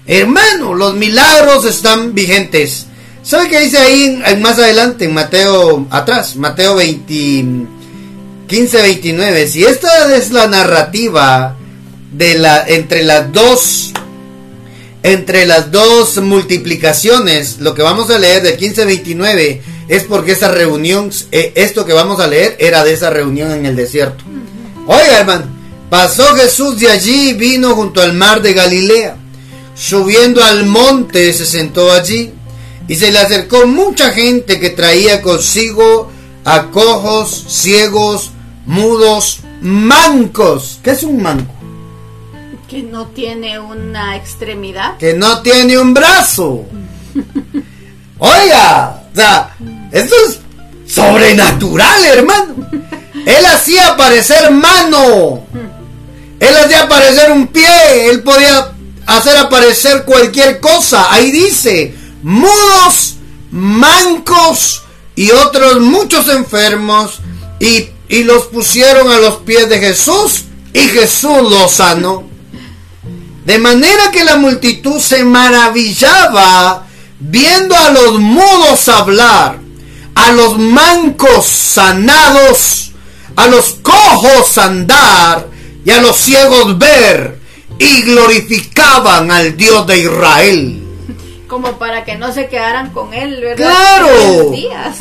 [0.06, 2.86] Hermano, los milagros están vigentes.
[3.22, 6.34] ¿Sabe qué dice ahí más adelante en Mateo atrás?
[6.34, 7.66] Mateo 20,
[8.48, 9.46] 15, 29.
[9.46, 11.56] Si esta es la narrativa
[12.12, 13.92] de la entre las dos
[15.04, 20.48] entre las dos multiplicaciones, lo que vamos a leer del 15 29 es porque esa
[20.48, 24.24] reunión, eh, esto que vamos a leer era de esa reunión en el desierto.
[24.86, 25.46] Oiga, hermano,
[25.90, 29.16] pasó Jesús de allí y vino junto al mar de Galilea.
[29.74, 32.32] Subiendo al monte se sentó allí
[32.86, 36.10] y se le acercó mucha gente que traía consigo
[36.44, 38.30] a cojos, ciegos,
[38.66, 40.78] mudos, mancos.
[40.82, 41.52] ¿Qué es un manco?
[42.68, 44.96] Que no tiene una extremidad.
[44.98, 46.64] Que no tiene un brazo.
[48.18, 49.54] Oiga, o sea,
[49.92, 50.10] es
[50.88, 52.54] sobrenatural, hermano.
[53.24, 55.46] Él hacía aparecer mano.
[56.40, 58.10] Él hacía aparecer un pie.
[58.10, 58.72] Él podía
[59.06, 61.12] hacer aparecer cualquier cosa.
[61.12, 63.14] Ahí dice, mudos,
[63.52, 64.82] mancos
[65.14, 67.20] y otros muchos enfermos.
[67.60, 70.46] Y, y los pusieron a los pies de Jesús.
[70.72, 72.24] Y Jesús los sanó.
[73.46, 76.83] De manera que la multitud se maravillaba
[77.18, 79.58] viendo a los mudos hablar,
[80.14, 82.92] a los mancos sanados,
[83.36, 85.48] a los cojos andar
[85.84, 87.38] y a los ciegos ver,
[87.78, 90.80] y glorificaban al Dios de Israel.
[91.48, 93.66] Como para que no se quedaran con él, ¿verdad?
[93.66, 94.52] Claro,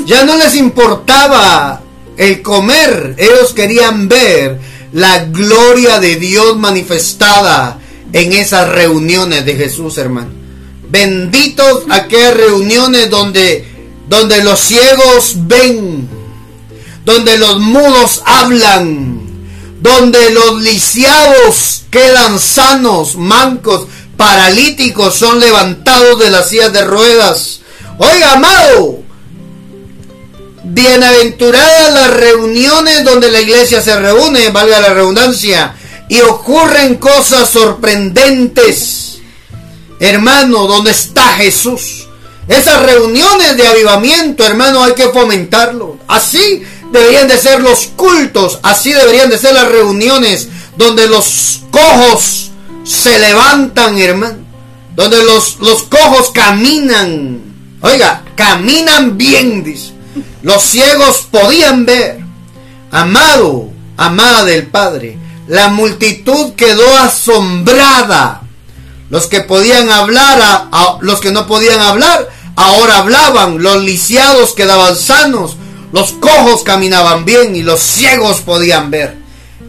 [0.06, 1.82] ya no les importaba
[2.18, 4.60] el comer, ellos querían ver
[4.92, 7.80] la gloria de Dios manifestada
[8.12, 10.43] en esas reuniones de Jesús, hermano.
[10.94, 13.68] Benditos aquellas reuniones donde,
[14.08, 16.08] donde los ciegos ven,
[17.04, 19.20] donde los mudos hablan,
[19.82, 27.62] donde los lisiados quedan sanos, mancos, paralíticos son levantados de las sillas de ruedas.
[27.98, 29.00] Oiga, amado,
[30.64, 35.74] bienaventuradas las reuniones donde la iglesia se reúne, valga la redundancia,
[36.08, 39.13] y ocurren cosas sorprendentes
[40.04, 42.08] hermano, ¿dónde está Jesús?
[42.48, 45.98] Esas reuniones de avivamiento, hermano, hay que fomentarlo.
[46.08, 46.62] Así
[46.92, 52.52] deberían de ser los cultos, así deberían de ser las reuniones donde los cojos
[52.84, 54.44] se levantan, hermano.
[54.96, 57.42] Donde los, los cojos caminan.
[57.82, 59.94] Oiga, caminan bien, dice.
[60.42, 62.20] Los ciegos podían ver.
[62.92, 68.43] Amado, amada del Padre, la multitud quedó asombrada
[69.14, 73.62] los que podían hablar, a, los que no podían hablar, ahora hablaban.
[73.62, 75.56] Los lisiados quedaban sanos.
[75.92, 79.16] Los cojos caminaban bien y los ciegos podían ver.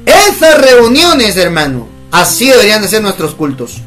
[0.07, 3.83] Esas reuniones, hermano, así deberían de ser nuestros cultos.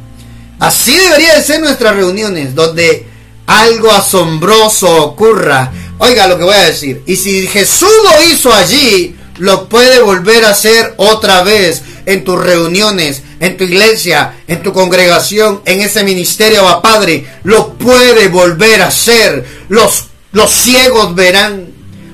[0.60, 3.08] Así deberían de ser nuestras reuniones, donde
[3.48, 5.72] algo asombroso ocurra.
[5.98, 7.02] Oiga lo que voy a decir.
[7.08, 12.40] Y si Jesús lo hizo allí, lo puede volver a hacer otra vez en tus
[12.40, 18.82] reuniones, en tu iglesia, en tu congregación, en ese ministerio, va Padre, lo puede volver
[18.82, 19.46] a hacer.
[19.70, 21.68] Los, los ciegos verán,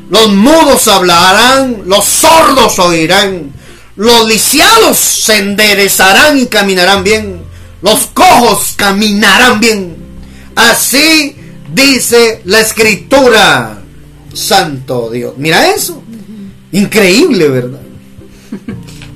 [0.09, 3.53] los mudos hablarán, los sordos oirán,
[3.95, 7.43] los lisiados se enderezarán y caminarán bien,
[7.81, 9.95] los cojos caminarán bien.
[10.55, 11.35] Así
[11.73, 13.79] dice la escritura.
[14.33, 15.33] Santo Dios.
[15.37, 16.01] Mira eso.
[16.73, 17.79] Increíble, ¿verdad?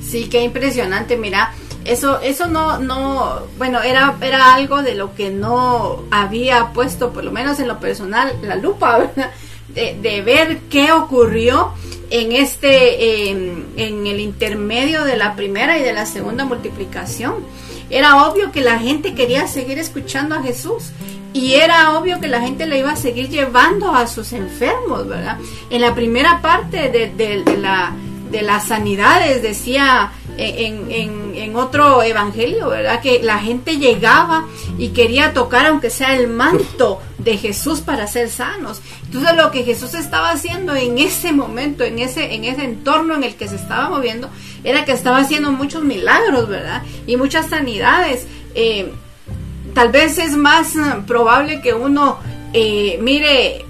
[0.08, 1.54] Sí, qué impresionante, mira,
[1.84, 7.26] eso, eso no, no, bueno, era, era algo de lo que no había puesto, por
[7.26, 9.32] lo menos en lo personal, la lupa, ¿verdad?
[9.76, 11.74] De, ver qué ocurrió
[12.10, 17.36] en este, en el intermedio de la primera y de la segunda multiplicación.
[17.90, 20.92] Era obvio que la gente quería seguir escuchando a Jesús
[21.34, 25.38] y era obvio que la gente le iba a seguir llevando a sus enfermos, ¿verdad?
[25.70, 27.94] En la primera parte de, la
[28.32, 33.02] de las sanidades, decía en, en, otro evangelio, ¿verdad?
[33.02, 34.46] Que la gente llegaba
[34.78, 38.82] y quería tocar, aunque sea el manto de Jesús para ser sanos.
[39.06, 43.24] Entonces lo que Jesús estaba haciendo en ese momento, en ese, en ese entorno en
[43.24, 44.30] el que se estaba moviendo,
[44.64, 46.84] era que estaba haciendo muchos milagros, ¿verdad?
[47.08, 48.28] Y muchas sanidades.
[48.54, 48.92] Eh,
[49.78, 52.18] tal vez es más eh, probable que uno
[52.52, 53.64] eh, mire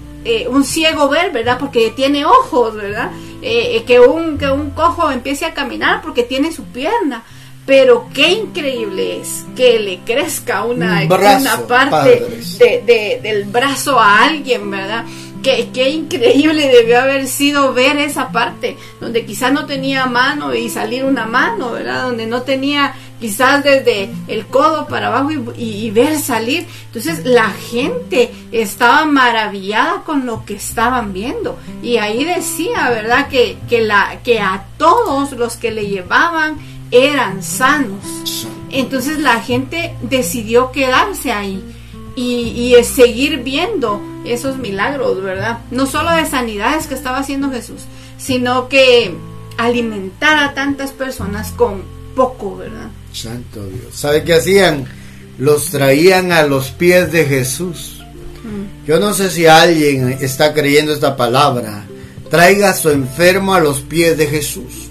[0.50, 1.56] un ciego ver, ¿verdad?
[1.58, 3.10] Porque tiene ojos, ¿verdad?
[3.40, 7.22] que, un, que un cojo empiece a caminar porque tiene su pierna
[7.68, 12.26] pero qué increíble es que le crezca una, una parte
[12.58, 15.04] de, del brazo a alguien, ¿verdad?
[15.42, 20.70] Qué, qué, increíble debió haber sido ver esa parte, donde quizás no tenía mano y
[20.70, 22.04] salir una mano, ¿verdad?
[22.04, 26.66] Donde no tenía quizás desde el codo para abajo y, ver salir.
[26.86, 31.58] Entonces la gente estaba maravillada con lo que estaban viendo.
[31.82, 33.28] Y ahí decía, ¿verdad?
[33.28, 36.56] Que, que, la, que a todos los que le llevaban
[36.90, 38.46] eran sanos.
[38.70, 41.62] Entonces la gente decidió quedarse ahí
[42.18, 45.60] y, seguir viendo esos milagros, ¿verdad?
[45.70, 47.82] No solo de sanidades que estaba haciendo Jesús,
[48.18, 49.14] sino que
[49.56, 51.82] alimentar a tantas personas con
[52.16, 52.88] poco, ¿verdad?
[53.12, 53.94] Santo Dios.
[53.94, 54.86] ¿Sabe qué hacían?
[55.38, 57.98] Los traían a los pies de Jesús.
[58.44, 58.86] Mm.
[58.86, 61.84] Yo no sé si alguien está creyendo esta palabra.
[62.30, 64.90] Traiga a su enfermo a los pies de Jesús.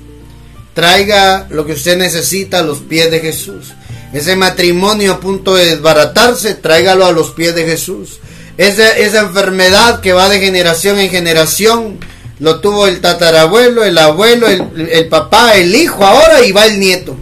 [0.73, 3.73] Traiga lo que usted necesita a los pies de Jesús.
[4.13, 8.19] Ese matrimonio a punto de desbaratarse, tráigalo a los pies de Jesús.
[8.57, 11.99] Esa, esa enfermedad que va de generación en generación,
[12.39, 16.79] lo tuvo el tatarabuelo, el abuelo, el, el papá, el hijo, ahora y va el
[16.79, 17.15] nieto.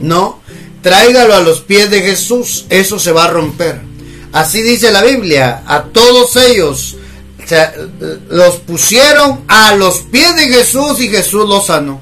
[0.00, 0.40] No,
[0.82, 3.80] tráigalo a los pies de Jesús, eso se va a romper.
[4.32, 6.96] Así dice la Biblia, a todos ellos
[8.28, 12.00] los pusieron a los pies de Jesús y Jesús los sanó.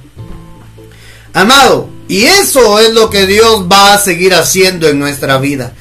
[1.32, 5.72] Amado, y eso es lo que Dios va a seguir haciendo en nuestra vida.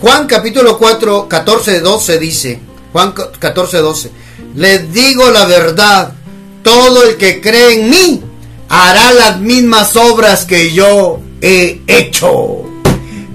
[0.00, 2.60] Juan capítulo 4, 14, 12 dice,
[2.92, 4.10] Juan 14, 12,
[4.56, 6.12] les digo la verdad,
[6.62, 8.22] todo el que cree en mí
[8.74, 12.64] hará las mismas obras que yo he hecho.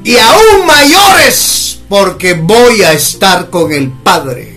[0.03, 4.53] Y aún mayores, porque voy a estar con el Padre.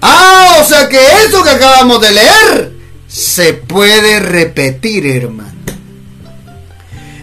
[0.00, 2.72] Ah, o sea que eso que acabamos de leer
[3.06, 5.52] se puede repetir, hermano.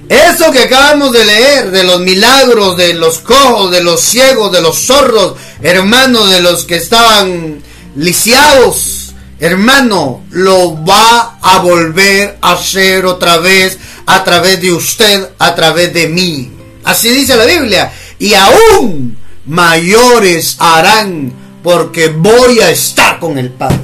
[0.07, 4.61] Eso que acabamos de leer, de los milagros, de los cojos, de los ciegos, de
[4.61, 7.61] los sordos, hermano, de los que estaban
[7.95, 8.98] lisiados,
[9.39, 15.93] hermano, lo va a volver a hacer otra vez a través de usted, a través
[15.93, 16.51] de mí.
[16.83, 17.91] Así dice la Biblia.
[18.17, 21.33] Y aún mayores harán
[21.63, 23.79] porque voy a estar con el Padre.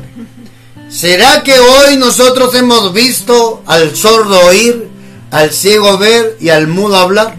[0.89, 4.95] ¿Será que hoy nosotros hemos visto al sordo oír?
[5.35, 7.35] al ciego ver y al mudo hablar?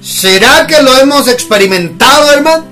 [0.00, 2.67] ¿Será que lo hemos experimentado, hermano?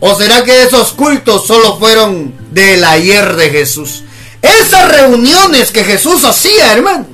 [0.00, 4.02] ¿O será que esos cultos solo fueron del ayer de Jesús?
[4.40, 7.06] Esas reuniones que Jesús hacía, hermano,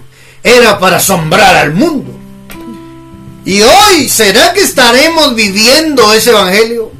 [0.42, 2.12] era para asombrar al mundo.
[3.44, 6.92] Y hoy, ¿será que estaremos viviendo ese evangelio?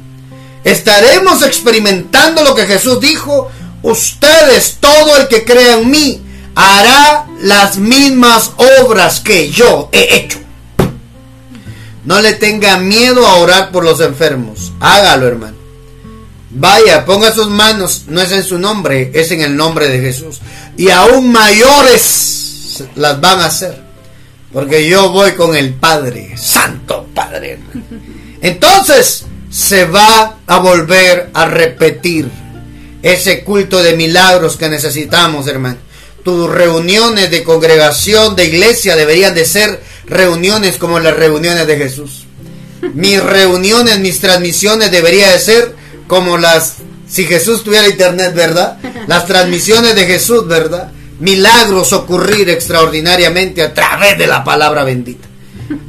[0.65, 3.49] ¿Estaremos experimentando lo que Jesús dijo?
[3.81, 6.21] Ustedes, todo el que crea en mí,
[6.55, 10.39] hará las mismas obras que yo he hecho.
[12.03, 14.73] No le tenga miedo a orar por los enfermos.
[14.79, 15.56] Hágalo, hermano.
[16.59, 18.03] Vaya, ponga sus manos.
[18.07, 20.39] No es en su nombre, es en el nombre de Jesús.
[20.75, 23.85] Y aún mayores las van a hacer.
[24.51, 27.59] Porque yo voy con el Padre, Santo Padre.
[28.41, 32.29] Entonces se va a volver a repetir
[33.01, 35.87] ese culto de milagros que necesitamos, hermano
[36.27, 42.25] tus reuniones de congregación, de iglesia, deberían de ser reuniones como las reuniones de Jesús.
[42.95, 45.73] Mis reuniones, mis transmisiones deberían de ser
[46.07, 46.75] como las,
[47.07, 48.77] si Jesús tuviera internet, ¿verdad?
[49.07, 50.91] Las transmisiones de Jesús, ¿verdad?
[51.19, 55.27] Milagros ocurrir extraordinariamente a través de la palabra bendita.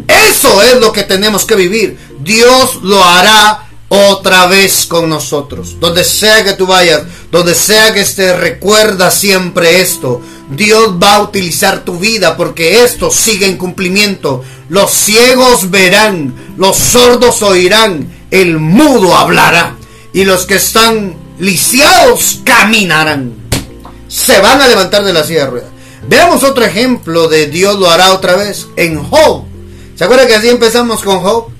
[0.09, 1.99] Eso es lo que tenemos que vivir.
[2.21, 5.79] Dios lo hará otra vez con nosotros.
[5.79, 10.21] Donde sea que tú vayas, donde sea que estés, recuerda siempre esto.
[10.51, 14.43] Dios va a utilizar tu vida porque esto sigue en cumplimiento.
[14.69, 19.78] Los ciegos verán, los sordos oirán, el mudo hablará
[20.13, 23.35] y los que están lisiados caminarán.
[24.09, 25.63] Se van a levantar de la silla de.
[26.09, 29.45] Veamos otro ejemplo de Dios lo hará otra vez en Job.
[29.95, 31.51] ¿Se acuerda que así empezamos con Job?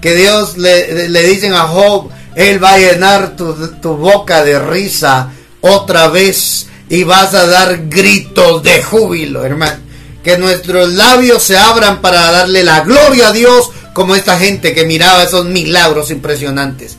[0.00, 4.58] que Dios le, le dicen a Job, Él va a llenar tu, tu boca de
[4.58, 5.30] risa
[5.60, 9.78] otra vez y vas a dar gritos de júbilo, hermano.
[10.22, 14.84] Que nuestros labios se abran para darle la gloria a Dios como esta gente que
[14.84, 16.96] miraba esos milagros impresionantes.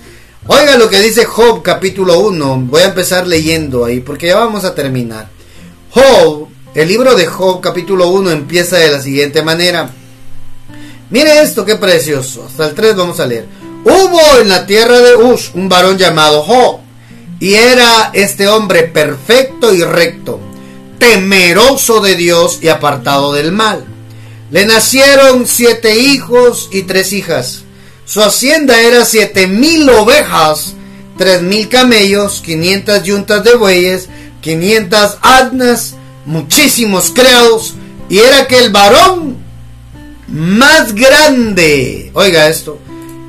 [0.51, 2.61] Oiga lo que dice Job capítulo 1.
[2.61, 5.29] Voy a empezar leyendo ahí porque ya vamos a terminar.
[5.91, 9.91] Job, el libro de Job capítulo 1 empieza de la siguiente manera.
[11.11, 12.47] Mire esto, qué precioso.
[12.47, 13.45] Hasta el 3 vamos a leer.
[13.85, 16.79] Hubo en la tierra de Ush un varón llamado Job.
[17.39, 20.39] Y era este hombre perfecto y recto,
[20.97, 23.85] temeroso de Dios y apartado del mal.
[24.49, 27.65] Le nacieron siete hijos y tres hijas.
[28.09, 30.73] Su hacienda era siete mil ovejas,
[31.15, 34.09] tres mil camellos, quinientas yuntas de bueyes,
[34.41, 35.93] quinientas asnas,
[36.25, 37.75] muchísimos criados,
[38.09, 39.37] y era que el varón
[40.27, 42.79] más grande, oiga esto,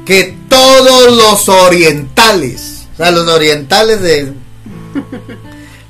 [0.07, 4.33] que todos los orientales, o sea, los orientales de...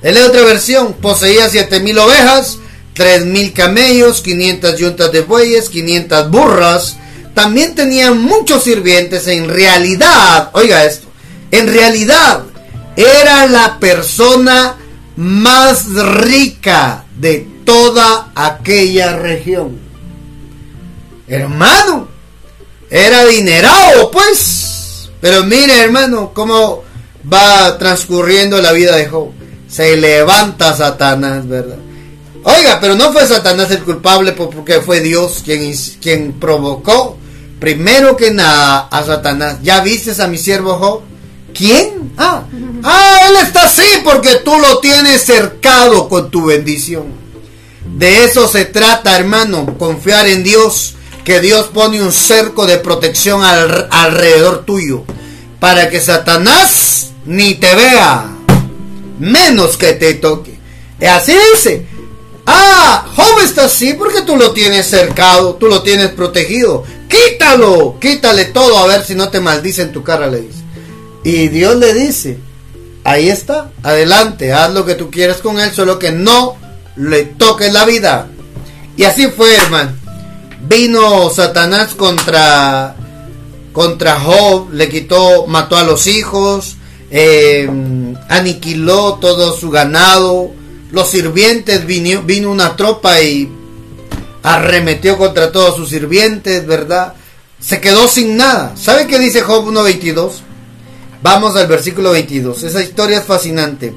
[0.02, 2.58] En la otra versión, poseía siete mil ovejas,
[2.94, 6.96] tres mil camellos, 500 yuntas de bueyes, 500 burras.
[7.40, 9.26] También tenía muchos sirvientes.
[9.26, 11.08] En realidad, oiga esto,
[11.50, 12.42] en realidad
[12.96, 14.76] era la persona
[15.16, 19.78] más rica de toda aquella región.
[21.28, 22.08] Hermano,
[22.90, 25.08] era adinerado, pues.
[25.22, 26.84] Pero mire, hermano, cómo
[27.32, 29.30] va transcurriendo la vida de Job.
[29.66, 31.78] Se levanta Satanás, ¿verdad?
[32.44, 37.16] Oiga, pero no fue Satanás el culpable porque fue Dios quien, quien provocó
[37.60, 39.58] primero que nada a Satanás.
[39.62, 41.02] ¿Ya viste a mi siervo Job?
[41.54, 42.12] ¿Quién?
[42.16, 42.44] Ah,
[42.82, 47.04] ah, él está así porque tú lo tienes cercado con tu bendición.
[47.84, 50.94] De eso se trata, hermano, confiar en Dios,
[51.24, 55.04] que Dios pone un cerco de protección alrededor tuyo,
[55.58, 58.26] para que Satanás ni te vea,
[59.18, 60.58] menos que te toque.
[61.00, 61.86] Y así dice,
[62.52, 66.84] Ah, Job está así porque tú lo tienes cercado, tú lo tienes protegido.
[67.10, 70.60] Quítalo, quítale todo a ver si no te maldice en tu cara, le dice.
[71.24, 72.38] Y Dios le dice,
[73.02, 76.56] ahí está, adelante, haz lo que tú quieras con él, solo que no
[76.96, 78.28] le toques la vida.
[78.96, 79.92] Y así fue, hermano.
[80.62, 82.94] Vino Satanás contra,
[83.72, 86.76] contra Job, le quitó, mató a los hijos,
[87.10, 87.68] eh,
[88.28, 90.52] aniquiló todo su ganado,
[90.92, 93.50] los sirvientes vino, vino una tropa y
[94.42, 97.14] arremetió contra todos sus sirvientes, ¿verdad?
[97.60, 98.74] Se quedó sin nada.
[98.76, 100.30] ¿Sabe qué dice Job 1.22?
[101.22, 102.62] Vamos al versículo 22.
[102.62, 103.92] Esa historia es fascinante.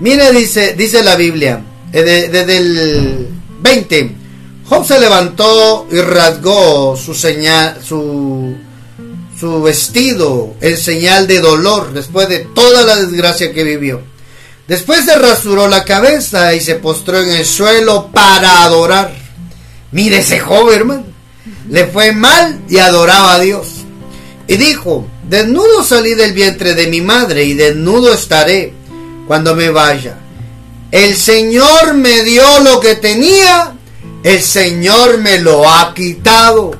[0.00, 3.28] Mire, dice, dice la Biblia, desde el
[3.60, 4.16] 20.
[4.64, 8.56] Job se levantó y rasgó su señal, su,
[9.38, 14.11] su vestido en señal de dolor después de toda la desgracia que vivió.
[14.72, 19.12] Después se rasuró la cabeza y se postró en el suelo para adorar.
[19.90, 21.04] Mire ese joven, hermano.
[21.68, 23.66] Le fue mal y adoraba a Dios.
[24.48, 28.72] Y dijo, desnudo salí del vientre de mi madre y desnudo estaré
[29.26, 30.16] cuando me vaya.
[30.90, 33.74] El Señor me dio lo que tenía,
[34.24, 36.70] el Señor me lo ha quitado.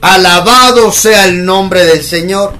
[0.00, 2.52] Alabado sea el nombre del Señor.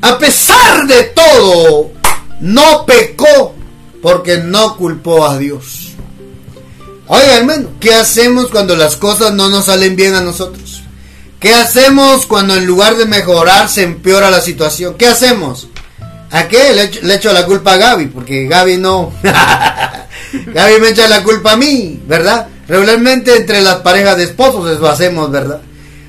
[0.00, 1.92] A pesar de todo,
[2.40, 3.61] no pecó
[4.02, 5.92] porque no culpó a Dios.
[7.06, 10.82] Oiga, hermano, ¿qué hacemos cuando las cosas no nos salen bien a nosotros?
[11.38, 14.94] ¿Qué hacemos cuando en lugar de mejorar se empeora la situación?
[14.94, 15.68] ¿Qué hacemos?
[16.30, 16.72] ¿A qué?
[17.02, 19.12] Le echo, la culpa a Gaby, porque Gaby no.
[20.32, 22.46] Gaby me echa la culpa a mí, ¿verdad?
[22.66, 25.60] Regularmente entre las parejas de esposos eso hacemos, ¿verdad?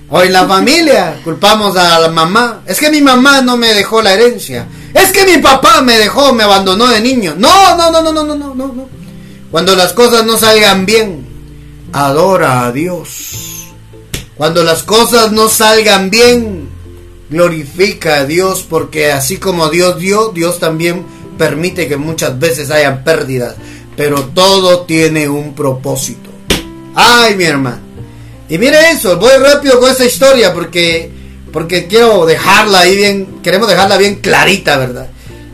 [0.09, 2.61] O en la familia culpamos a la mamá.
[2.65, 4.67] Es que mi mamá no me dejó la herencia.
[4.93, 7.35] Es que mi papá me dejó, me abandonó de niño.
[7.37, 8.89] No, no, no, no, no, no, no, no.
[9.49, 11.27] Cuando las cosas no salgan bien,
[11.91, 13.67] adora a Dios.
[14.35, 16.69] Cuando las cosas no salgan bien,
[17.29, 21.05] glorifica a Dios porque así como Dios dio, Dios también
[21.37, 23.55] permite que muchas veces hayan pérdidas.
[23.95, 26.29] Pero todo tiene un propósito.
[26.95, 27.81] Ay, mi hermano.
[28.49, 31.11] Y mire eso, voy rápido con esa historia porque
[31.53, 35.07] porque quiero dejarla ahí bien, queremos dejarla bien clarita, ¿verdad?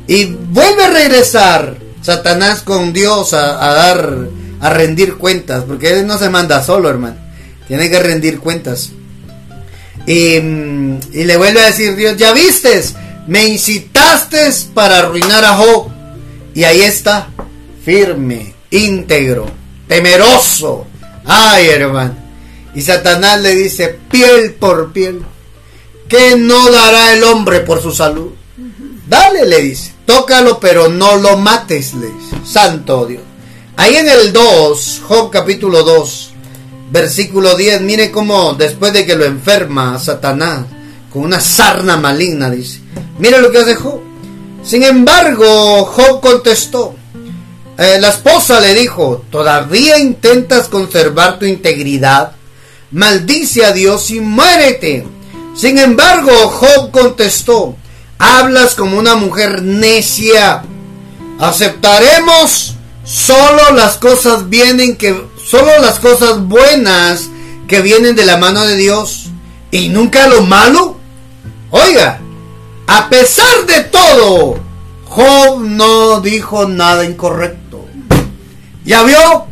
[0.07, 4.29] Y vuelve a regresar Satanás con Dios a, dar,
[4.61, 7.17] a rendir cuentas, porque él no se manda solo, hermano,
[7.67, 8.91] tiene que rendir cuentas.
[10.07, 12.95] Y, le vuelve a decir Dios, ya vistes,
[13.27, 15.89] me incitaste para arruinar a Job.
[16.55, 17.27] Y ahí está,
[17.83, 19.47] firme, íntegro,
[19.87, 20.87] temeroso.
[21.25, 22.15] Ay, hermano.
[22.73, 25.21] Y Satanás le dice, piel por piel.
[26.09, 28.31] ¿Qué no dará el hombre por su salud?
[29.07, 29.93] Dale, le dice.
[30.07, 32.35] Tócalo, pero no lo mates, le dice.
[32.43, 33.21] Santo Dios.
[33.77, 36.31] Ahí en el 2, Job capítulo 2,
[36.91, 40.65] versículo 10, mire cómo después de que lo enferma Satanás
[41.13, 42.79] con una sarna maligna, dice.
[43.19, 44.01] Mire lo que hace Job.
[44.63, 46.95] Sin embargo, Job contestó.
[47.77, 52.31] Eh, la esposa le dijo, ¿todavía intentas conservar tu integridad?
[52.91, 55.18] Maldice a Dios y muérete.
[55.59, 57.75] Sin embargo, Job contestó,
[58.17, 60.63] hablas como una mujer necia.
[61.37, 67.27] Aceptaremos solo las cosas vienen que solo las cosas buenas
[67.67, 69.25] que vienen de la mano de Dios
[69.69, 70.95] y nunca lo malo.
[71.71, 72.21] Oiga,
[72.87, 74.57] a pesar de todo,
[75.09, 77.85] Job no dijo nada incorrecto.
[78.85, 79.45] ¿Ya vio?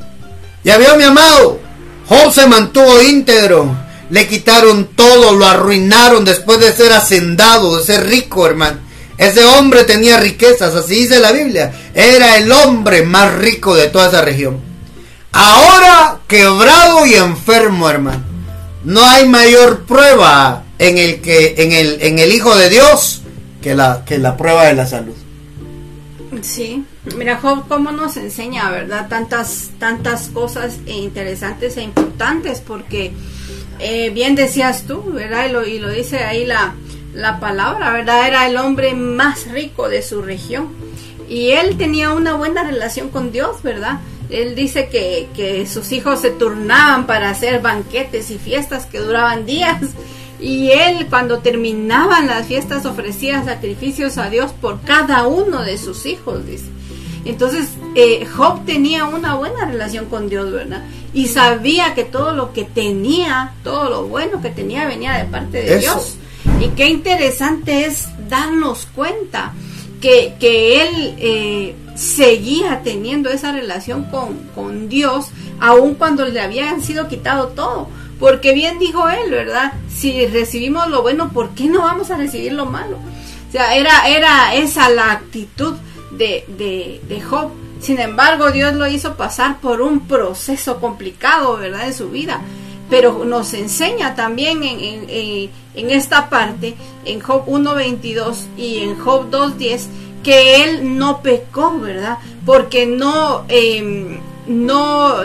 [0.64, 1.60] ¿Ya vio mi amado?
[2.08, 3.87] Job se mantuvo íntegro.
[4.10, 8.80] Le quitaron todo, lo arruinaron después de ser hacendado, de ser rico, hermano.
[9.18, 11.74] Ese hombre tenía riquezas, así dice la Biblia.
[11.94, 14.60] Era el hombre más rico de toda esa región.
[15.32, 18.24] Ahora quebrado y enfermo, hermano.
[18.84, 23.22] No hay mayor prueba en el que en el en el Hijo de Dios
[23.62, 25.16] que la que la prueba de la salud.
[26.42, 26.86] Sí,
[27.16, 29.08] mira Job cómo nos enseña, ¿verdad?
[29.08, 33.12] Tantas tantas cosas interesantes e importantes porque
[33.80, 35.48] eh, bien decías tú, ¿verdad?
[35.48, 36.74] Y lo, y lo dice ahí la,
[37.14, 38.28] la palabra, ¿verdad?
[38.28, 40.70] Era el hombre más rico de su región
[41.30, 44.00] y él tenía una buena relación con Dios, ¿verdad?
[44.30, 49.46] Él dice que, que sus hijos se turnaban para hacer banquetes y fiestas que duraban
[49.46, 49.82] días
[50.40, 56.06] y él cuando terminaban las fiestas ofrecía sacrificios a Dios por cada uno de sus
[56.06, 56.77] hijos, dice.
[57.26, 60.84] Entonces eh, Job tenía una buena relación con Dios, ¿verdad?
[61.14, 65.64] Y sabía que todo lo que tenía, todo lo bueno que tenía venía de parte
[65.64, 66.16] de Dios.
[66.62, 69.54] Y qué interesante es darnos cuenta
[70.02, 75.28] que, que él eh, seguía teniendo esa relación con, con Dios,
[75.60, 77.88] aun cuando le habían sido quitado todo
[78.20, 79.74] porque bien dijo él, ¿verdad?
[79.94, 82.98] Si recibimos lo bueno, ¿por qué no vamos a recibir lo malo?
[83.48, 85.76] O sea, era, era esa la actitud
[86.12, 87.52] de, de, de Job.
[87.80, 91.88] Sin embargo, Dios lo hizo pasar por un proceso complicado, ¿verdad?
[91.88, 92.42] En su vida.
[92.90, 99.30] Pero nos enseña también en, en, en esta parte, en Job 1.22 y en Job
[99.30, 99.88] 2.10,
[100.24, 102.18] que él no pecó, ¿verdad?
[102.46, 105.16] Porque no, eh, no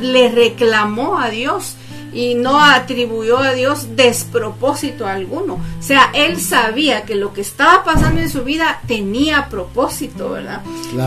[0.00, 1.76] le reclamó a Dios
[2.12, 5.54] y no atribuyó a Dios despropósito alguno.
[5.54, 10.62] O sea, él sabía que lo que estaba pasando en su vida tenía propósito, ¿verdad?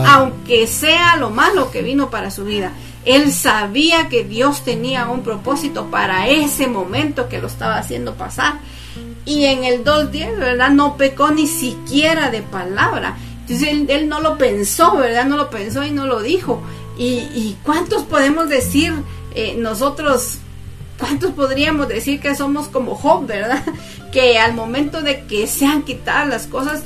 [0.08, 2.72] Aunque sea lo malo que vino para su vida.
[3.04, 8.54] Él sabía que Dios tenía un propósito para ese momento que lo estaba haciendo pasar.
[9.24, 10.70] Y en el 2.10, ¿verdad?
[10.70, 13.16] No pecó ni siquiera de palabra.
[13.42, 15.24] Entonces él, no lo pensó, ¿verdad?
[15.24, 16.60] No lo pensó y no lo dijo.
[16.98, 18.92] ¿Y, cuántos podemos decir
[19.34, 20.38] eh, nosotros
[20.98, 23.62] ¿Cuántos podríamos decir que somos como Job, verdad?
[24.12, 26.82] Que al momento de que sean quitadas las cosas,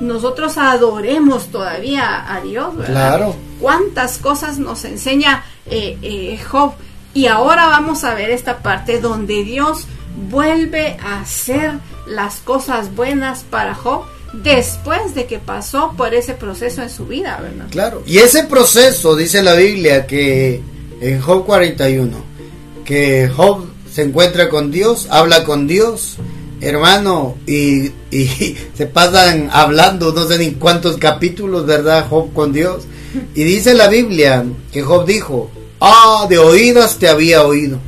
[0.00, 3.16] nosotros adoremos todavía a Dios, ¿verdad?
[3.16, 3.36] Claro.
[3.60, 6.72] ¿Cuántas cosas nos enseña eh, eh, Job?
[7.14, 9.86] Y ahora vamos a ver esta parte donde Dios
[10.30, 11.72] vuelve a hacer
[12.08, 17.38] las cosas buenas para Job después de que pasó por ese proceso en su vida,
[17.40, 17.66] ¿verdad?
[17.70, 18.02] Claro.
[18.06, 20.60] Y ese proceso, dice la Biblia, que
[21.00, 22.16] en Job 41,
[22.88, 26.16] que Job se encuentra con Dios, habla con Dios,
[26.62, 27.92] hermano, y,
[28.74, 32.06] se pasan hablando no sé ni cuántos capítulos, ¿verdad?
[32.08, 32.84] Job con Dios.
[33.34, 35.50] Y dice la Biblia que Job dijo,
[35.82, 37.78] ah, de oídas te había oído,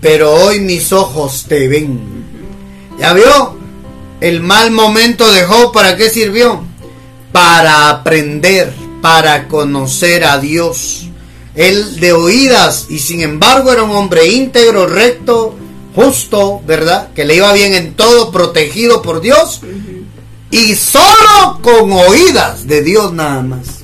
[0.00, 2.00] pero hoy mis ojos te ven.
[2.98, 3.56] ¿Ya vio?
[4.20, 6.64] El mal momento de Job, ¿para qué sirvió?
[7.30, 11.04] Para aprender, para conocer a Dios
[11.54, 15.54] él de oídas y sin embargo era un hombre íntegro, recto,
[15.94, 17.12] justo, ¿verdad?
[17.14, 19.60] Que le iba bien en todo, protegido por Dios.
[20.50, 23.82] Y solo con oídas de Dios nada más.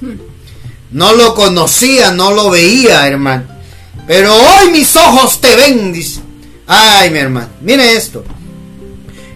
[0.91, 3.45] No lo conocía, no lo veía, hermano.
[4.07, 6.21] Pero hoy mis ojos te ven, dice.
[6.67, 8.25] Ay, mi hermano, mire esto.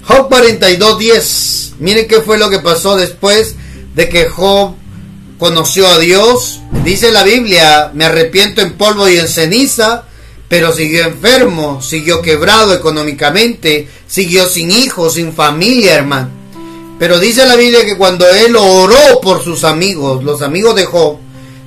[0.07, 1.74] Job 42.10.
[1.78, 3.55] Mire qué fue lo que pasó después
[3.95, 4.74] de que Job
[5.39, 6.61] conoció a Dios.
[6.85, 10.05] Dice la Biblia, me arrepiento en polvo y en ceniza,
[10.49, 16.30] pero siguió enfermo, siguió quebrado económicamente, siguió sin hijos, sin familia, hermano.
[16.99, 21.18] Pero dice la Biblia que cuando él oró por sus amigos, los amigos de Job,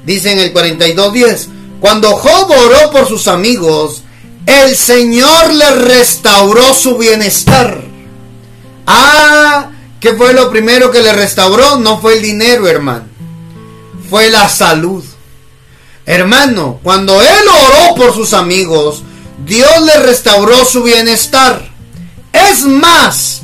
[0.05, 1.47] dice en el 42.10,
[1.81, 4.03] cuando Job oró por sus amigos,
[4.45, 7.83] el Señor le restauró su bienestar.
[8.85, 11.77] Ah, ¿qué fue lo primero que le restauró?
[11.77, 13.06] No fue el dinero, hermano
[14.09, 15.03] fue la salud.
[16.05, 19.03] Hermano, cuando él oró por sus amigos,
[19.45, 21.69] Dios le restauró su bienestar.
[22.31, 23.41] Es más,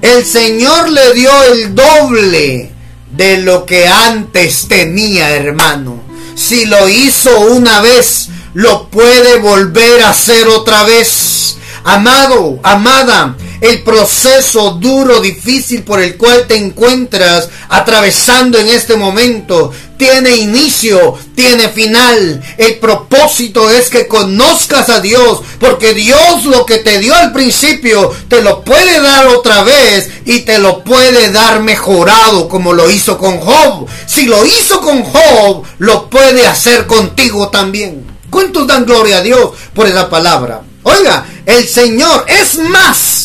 [0.00, 2.70] El Señor le dio el doble
[3.10, 6.02] de lo que antes tenía, hermano.
[6.34, 11.56] Si lo hizo una vez, lo puede volver a hacer otra vez.
[11.84, 13.34] Amado, amada,
[13.64, 21.14] el proceso duro, difícil por el cual te encuentras atravesando en este momento tiene inicio,
[21.34, 22.42] tiene final.
[22.58, 28.12] El propósito es que conozcas a Dios, porque Dios lo que te dio al principio
[28.28, 33.16] te lo puede dar otra vez y te lo puede dar mejorado como lo hizo
[33.16, 33.86] con Job.
[34.06, 38.04] Si lo hizo con Job, lo puede hacer contigo también.
[38.28, 40.60] ¿Cuántos dan gloria a Dios por esa palabra?
[40.82, 43.23] Oiga, el Señor es más.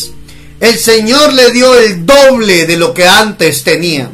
[0.60, 4.10] El Señor le dio el doble de lo que antes tenía.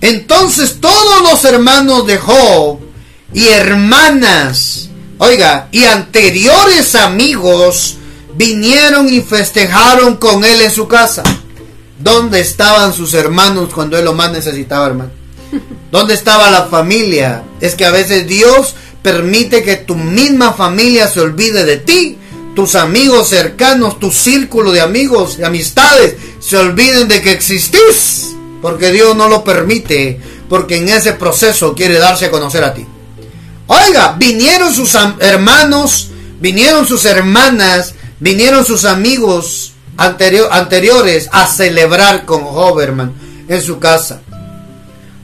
[0.00, 2.80] Entonces todos los hermanos de Job
[3.32, 7.96] y hermanas, oiga, y anteriores amigos
[8.34, 11.22] vinieron y festejaron con él en su casa.
[11.98, 15.10] ¿Dónde estaban sus hermanos cuando él lo más necesitaba, hermano?
[15.90, 17.42] ¿Dónde estaba la familia?
[17.60, 22.16] Es que a veces Dios permite que tu misma familia se olvide de ti.
[22.60, 28.92] Tus amigos cercanos, tu círculo de amigos y amistades se olviden de que existís porque
[28.92, 32.86] Dios no lo permite, porque en ese proceso quiere darse a conocer a ti.
[33.66, 43.14] Oiga, vinieron sus hermanos, vinieron sus hermanas, vinieron sus amigos anteriores a celebrar con Hoberman
[43.48, 44.20] en su casa.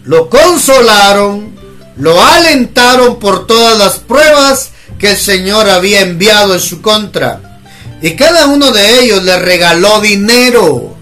[0.04, 1.54] Lo consolaron,
[1.98, 7.60] lo alentaron por todas las pruebas que el Señor había enviado en su contra.
[8.02, 10.96] Y cada uno de ellos le regaló dinero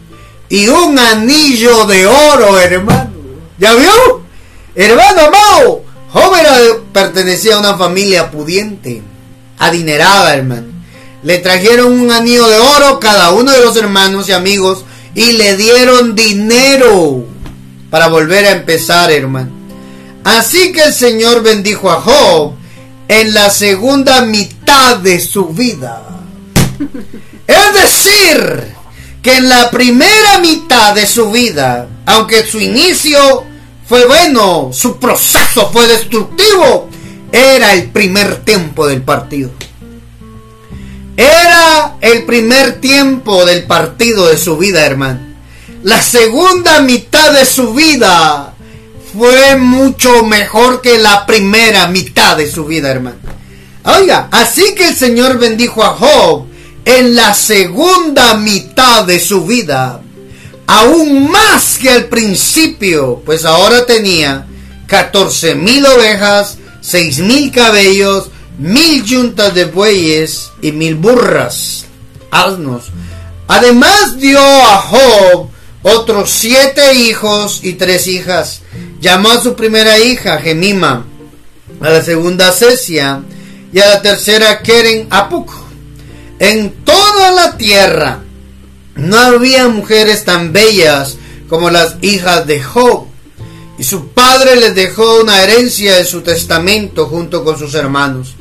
[0.49, 3.11] y un anillo de oro, hermano.
[3.59, 4.25] ¿Ya vio?
[4.75, 6.45] Hermano amado, joven
[6.93, 9.03] pertenecía a una familia pudiente,
[9.59, 10.67] adinerada, hermano.
[11.23, 14.85] Le trajeron un anillo de oro cada uno de los hermanos y amigos
[15.15, 17.25] y le dieron dinero
[17.91, 19.51] para volver a empezar, hermano.
[20.25, 22.55] Así que el Señor bendijo a Job
[23.09, 26.03] en la segunda mitad de su vida.
[27.47, 28.75] Es decir,
[29.23, 33.45] que en la primera mitad de su vida, aunque su inicio
[33.87, 36.89] fue bueno, su proceso fue destructivo,
[37.33, 39.51] era el primer tiempo del partido.
[41.17, 45.21] Era el primer tiempo del partido de su vida, hermano.
[45.83, 48.54] La segunda mitad de su vida
[49.17, 53.17] fue mucho mejor que la primera mitad de su vida, hermano.
[53.85, 56.47] Oiga, así que el Señor bendijo a Job
[56.85, 60.01] en la segunda mitad de su vida,
[60.67, 64.47] aún más que al principio, pues ahora tenía
[64.87, 71.85] 14 mil ovejas, 6 mil cabellos, mil yuntas de bueyes y mil burras,
[72.31, 72.85] asnos.
[73.47, 75.51] Además dio a Job
[75.83, 78.63] otros siete hijos y tres hijas.
[79.05, 81.05] Llamó a su primera hija Gemima,
[81.83, 83.21] a la segunda Cesia
[83.71, 85.53] y a la tercera Keren Apuk.
[86.39, 88.21] En toda la tierra
[88.95, 91.19] no había mujeres tan bellas
[91.51, 93.05] como las hijas de Job.
[93.79, 98.37] Y su padre les dejó una herencia en su testamento junto con sus hermanos.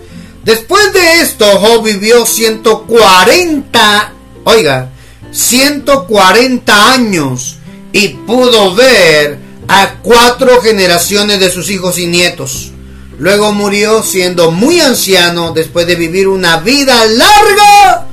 [0.45, 4.13] Después de esto, Job vivió 140,
[4.45, 4.91] oiga,
[5.29, 7.57] 140 años
[7.91, 12.71] y pudo ver a cuatro generaciones de sus hijos y nietos.
[13.19, 18.07] Luego murió siendo muy anciano después de vivir una vida larga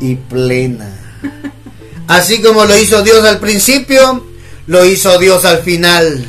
[0.00, 0.98] y plena.
[2.08, 4.24] Así como lo hizo Dios al principio,
[4.66, 6.26] lo hizo Dios al final.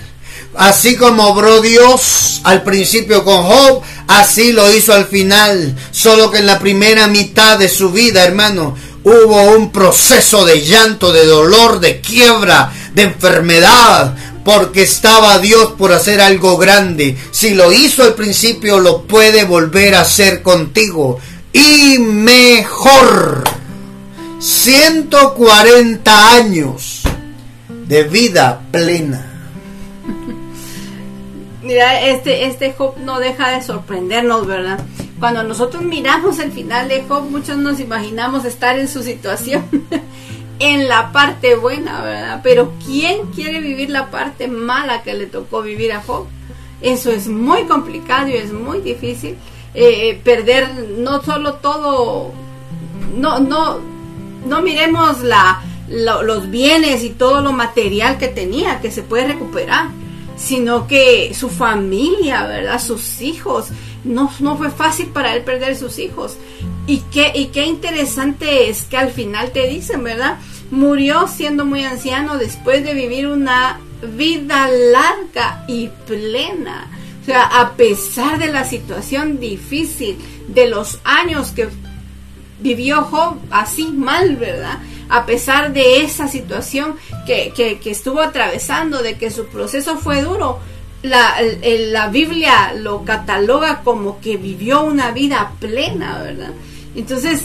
[0.55, 5.75] Así como obró Dios al principio con Job, así lo hizo al final.
[5.91, 11.13] Solo que en la primera mitad de su vida, hermano, hubo un proceso de llanto,
[11.13, 17.17] de dolor, de quiebra, de enfermedad, porque estaba Dios por hacer algo grande.
[17.31, 21.19] Si lo hizo al principio, lo puede volver a hacer contigo.
[21.53, 23.43] Y mejor.
[24.39, 27.03] 140 años
[27.87, 29.25] de vida plena.
[31.61, 34.79] Mira, este, este Job no deja de sorprendernos, ¿verdad?
[35.19, 39.65] Cuando nosotros miramos el final de Job, muchos nos imaginamos estar en su situación.
[40.59, 42.41] en la parte buena, ¿verdad?
[42.43, 46.27] Pero ¿quién quiere vivir la parte mala que le tocó vivir a Job?
[46.81, 49.37] Eso es muy complicado y es muy difícil.
[49.73, 52.33] Eh, eh, perder no solo todo,
[53.15, 53.79] no, no,
[54.45, 59.89] no miremos la, los bienes y todo lo material que tenía, que se puede recuperar,
[60.35, 62.81] sino que su familia, ¿verdad?
[62.81, 63.67] Sus hijos,
[64.03, 66.37] no, no fue fácil para él perder sus hijos.
[66.87, 70.39] Y qué, y qué interesante es que al final te dicen, ¿verdad?
[70.71, 73.79] murió siendo muy anciano después de vivir una
[74.15, 76.89] vida larga y plena.
[77.21, 81.69] O sea, a pesar de la situación difícil, de los años que
[82.59, 84.79] vivió Job así mal, ¿verdad?
[85.09, 86.95] A pesar de esa situación
[87.25, 90.59] que, que, estuvo atravesando, de que su proceso fue duro,
[91.01, 91.35] la,
[91.91, 96.51] la, Biblia lo cataloga como que vivió una vida plena, ¿verdad?
[96.95, 97.43] Entonces,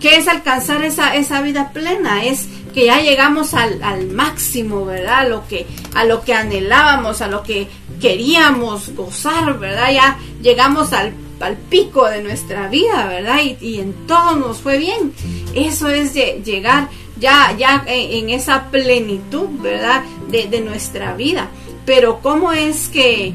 [0.00, 2.24] ¿qué es alcanzar esa, esa vida plena?
[2.24, 5.20] Es que ya llegamos al, al máximo, ¿verdad?
[5.20, 7.68] A lo, que, a lo que anhelábamos, a lo que
[8.00, 9.92] queríamos gozar, ¿verdad?
[9.92, 13.40] Ya llegamos al, al pico de nuestra vida, ¿verdad?
[13.42, 15.14] Y, y, en todo nos fue bien.
[15.54, 20.04] Eso es de llegar ya, ya en, esa plenitud, ¿verdad?
[20.28, 21.48] De, de, nuestra vida.
[21.86, 23.32] Pero ¿cómo es que,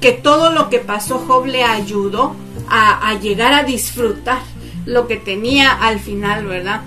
[0.00, 2.36] que todo lo que pasó Job le ayudó
[2.68, 4.42] a, a llegar a disfrutar
[4.84, 6.82] lo que tenía al final, ¿verdad?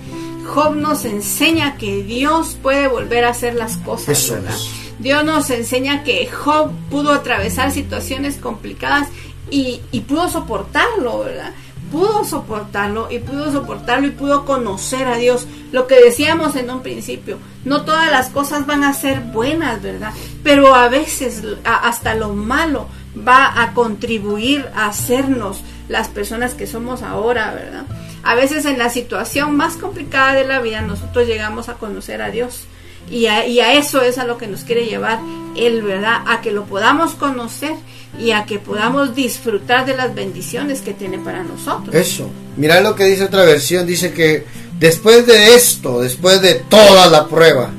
[0.46, 4.56] Job nos enseña que Dios puede volver a hacer las cosas, ¿verdad?
[4.98, 9.08] Dios nos enseña que Job pudo atravesar situaciones complicadas
[9.50, 11.52] y, pudo soportarlo, ¿verdad?
[11.92, 15.46] Pudo soportarlo y pudo soportarlo y pudo conocer a Dios.
[15.70, 20.12] Lo que decíamos en un principio, no todas las cosas van a ser buenas, ¿verdad?
[20.42, 27.02] Pero a veces hasta lo malo va a contribuir a hacernos las personas que somos
[27.02, 27.84] ahora, ¿verdad?
[28.22, 32.30] A veces en la situación más complicada de la vida nosotros llegamos a conocer a
[32.30, 32.64] Dios.
[33.12, 35.20] Y a, eso es a lo que nos quiere llevar
[35.54, 36.22] Él, ¿verdad?
[36.26, 37.74] A que lo podamos conocer
[38.18, 41.94] y a que podamos disfrutar de las bendiciones que tiene para nosotros.
[41.94, 42.30] Eso.
[42.56, 43.86] Mira lo que dice otra versión.
[43.86, 44.46] Dice que
[44.78, 47.70] después de esto, después de toda la prueba,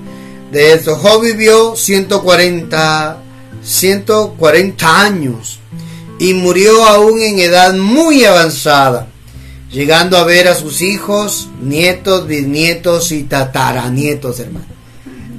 [0.52, 3.18] de esto, Job vivió 140,
[3.64, 5.60] 140 años
[6.20, 9.08] y murió aún en edad muy avanzada
[9.74, 14.73] llegando a ver a sus hijos, nietos, bisnietos y tataranietos, hermano.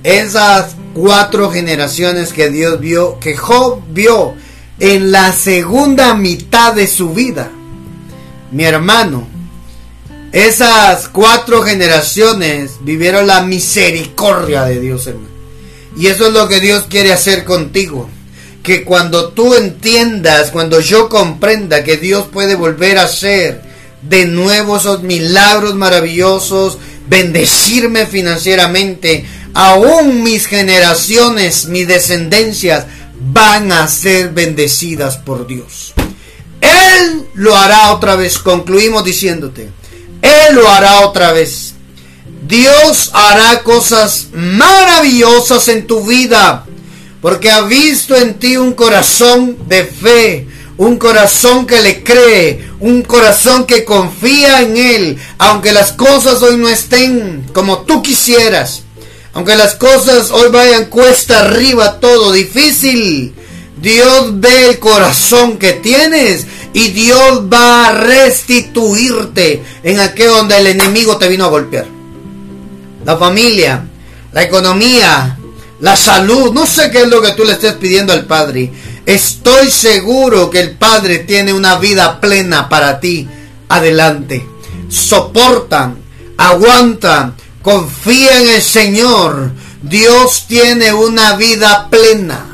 [0.05, 4.35] Esas cuatro generaciones que Dios vio, que Job vio
[4.79, 7.51] en la segunda mitad de su vida.
[8.53, 9.27] Mi hermano,
[10.31, 15.29] esas cuatro generaciones vivieron la misericordia de Dios, hermano.
[15.97, 18.11] Y eso es lo que Dios quiere hacer contigo.
[18.63, 23.63] Que cuando tú entiendas, cuando yo comprenda que Dios puede volver a ser
[24.03, 26.79] de nuevo esos milagros maravillosos,
[27.09, 29.25] bendecirme financieramente.
[29.55, 32.87] Aún mis generaciones, mis descendencias
[33.33, 35.95] van a ser bendecidas por Dios.
[36.61, 38.39] Él lo hará otra vez.
[38.39, 39.71] Concluimos diciéndote,
[40.23, 41.75] Él lo hará otra vez.
[42.47, 46.67] Dios hará cosas maravillosas en tu vida,
[47.23, 50.47] porque ha visto en ti un corazón de fe,
[50.77, 56.59] un corazón que le cree, un corazón que confía en Él, aunque las cosas hoy
[56.59, 58.83] no estén como tú quisieras,
[59.35, 63.35] aunque las cosas hoy vayan cuesta arriba, todo difícil.
[63.77, 70.69] Dios ve el corazón que tienes y Dios va a restituirte en aquello donde el
[70.69, 71.87] enemigo te vino a golpear.
[73.05, 73.85] La familia,
[74.33, 75.37] la economía,
[75.81, 78.73] la salud, no sé qué es lo que tú le estés pidiendo al Padre.
[79.05, 83.29] Estoy seguro que el Padre tiene una vida plena para ti.
[83.69, 84.47] Adelante.
[84.89, 85.97] Soportan,
[86.39, 87.35] aguantan,
[87.65, 89.51] confía en el Señor.
[89.83, 92.47] Dios tiene una vida plena,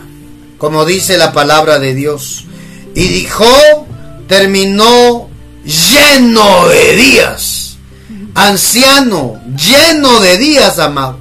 [0.57, 2.47] como dice la palabra de Dios.
[2.95, 3.87] Y dijo,
[4.27, 5.29] terminó
[5.65, 7.77] lleno de días.
[8.35, 11.19] Anciano, lleno de días, amado.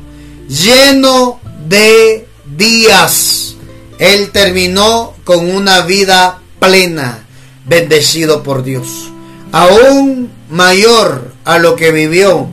[0.47, 3.55] Lleno de días.
[3.97, 7.25] Él terminó con una vida plena,
[7.65, 9.09] bendecido por Dios.
[9.51, 12.49] Aún mayor a lo que vivió,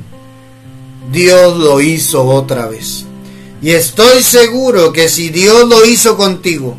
[1.11, 3.04] Dios lo hizo otra vez.
[3.62, 6.76] Y estoy seguro que si Dios lo hizo contigo,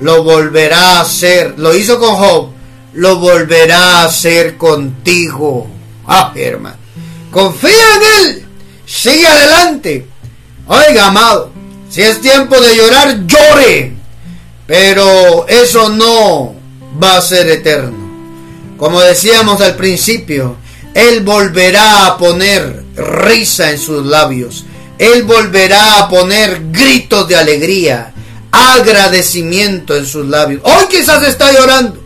[0.00, 1.54] lo volverá a hacer.
[1.58, 2.50] Lo hizo con Job,
[2.94, 5.66] lo volverá a hacer contigo.
[6.06, 6.76] Ah, hermano.
[7.30, 8.46] Confía en Él.
[8.86, 10.06] Sigue adelante.
[10.66, 11.50] Oiga, amado.
[11.90, 13.94] Si es tiempo de llorar, llore.
[14.66, 16.54] Pero eso no
[17.02, 17.96] va a ser eterno.
[18.76, 20.56] Como decíamos al principio,
[20.94, 24.64] Él volverá a poner risa en sus labios.
[24.98, 28.12] Él volverá a poner gritos de alegría,
[28.50, 30.62] agradecimiento en sus labios.
[30.64, 32.02] Hoy quizás está llorando.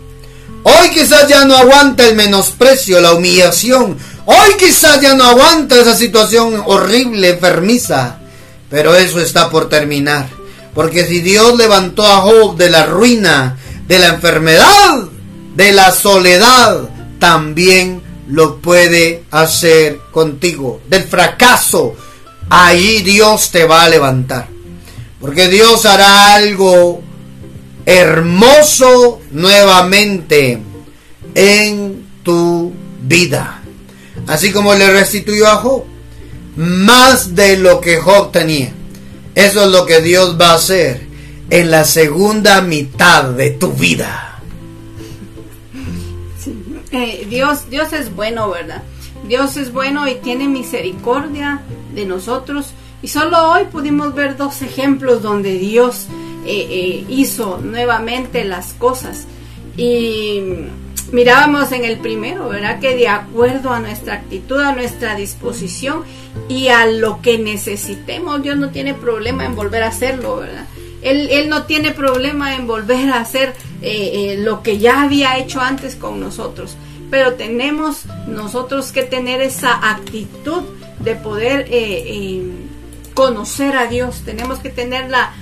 [0.64, 3.96] Hoy quizás ya no aguanta el menosprecio, la humillación.
[4.26, 8.18] Hoy quizás ya no aguanta esa situación horrible, enfermiza.
[8.70, 10.28] Pero eso está por terminar.
[10.74, 13.56] Porque si Dios levantó a Job de la ruina,
[13.88, 15.02] de la enfermedad,
[15.54, 18.02] de la soledad, también
[18.32, 20.80] lo puede hacer contigo.
[20.88, 21.94] Del fracaso,
[22.48, 24.48] ahí Dios te va a levantar.
[25.20, 27.02] Porque Dios hará algo
[27.84, 30.58] hermoso nuevamente
[31.34, 32.72] en tu
[33.02, 33.62] vida.
[34.26, 35.84] Así como le restituyó a Job.
[36.56, 38.72] Más de lo que Job tenía.
[39.34, 41.06] Eso es lo que Dios va a hacer
[41.50, 44.31] en la segunda mitad de tu vida.
[46.92, 48.82] Eh, Dios, Dios es bueno, ¿verdad?
[49.26, 51.62] Dios es bueno y tiene misericordia
[51.94, 52.74] de nosotros.
[53.00, 56.06] Y solo hoy pudimos ver dos ejemplos donde Dios
[56.44, 59.26] eh, eh, hizo nuevamente las cosas.
[59.76, 60.42] Y
[61.12, 62.78] mirábamos en el primero, ¿verdad?
[62.78, 66.04] Que de acuerdo a nuestra actitud, a nuestra disposición
[66.48, 70.66] y a lo que necesitemos, Dios no tiene problema en volver a hacerlo, ¿verdad?
[71.02, 75.60] Él, él no tiene problema en volver a hacer eh, lo que ya había hecho
[75.60, 76.76] antes con nosotros.
[77.10, 80.62] Pero tenemos nosotros que tener esa actitud
[81.00, 81.68] de poder
[83.14, 84.22] conocer a Dios.
[84.24, 85.32] Tenemos que tener la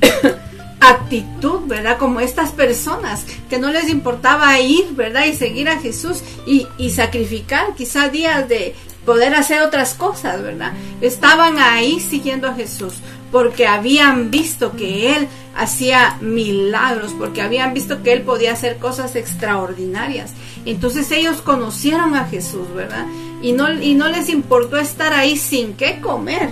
[0.80, 1.98] actitud, ¿verdad?
[1.98, 5.24] Como estas personas que no les importaba ir, ¿verdad?
[5.24, 10.72] Y seguir a Jesús y, y sacrificar quizá días de poder hacer otras cosas, ¿verdad?
[11.00, 12.94] Estaban ahí siguiendo a Jesús
[13.32, 19.16] porque habían visto que Él hacía milagros, porque habían visto que Él podía hacer cosas
[19.16, 20.32] extraordinarias.
[20.64, 23.06] Entonces ellos conocieron a Jesús, ¿verdad?
[23.42, 26.50] Y no, y no les importó estar ahí sin qué comer,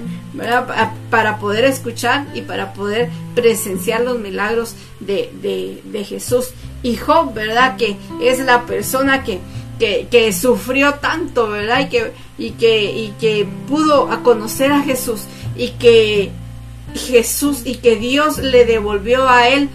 [1.10, 6.50] para poder escuchar y para poder presenciar los milagros de, Jesús.
[6.82, 7.76] Y Job, ¿verdad?
[7.76, 9.40] Que es la persona que,
[9.78, 11.80] que, sufrió tanto, ¿verdad?
[11.80, 15.22] Y que, y que, y que pudo conocer a Jesús
[15.56, 16.30] y que
[16.94, 19.68] Jesús y que Dios le devolvió a él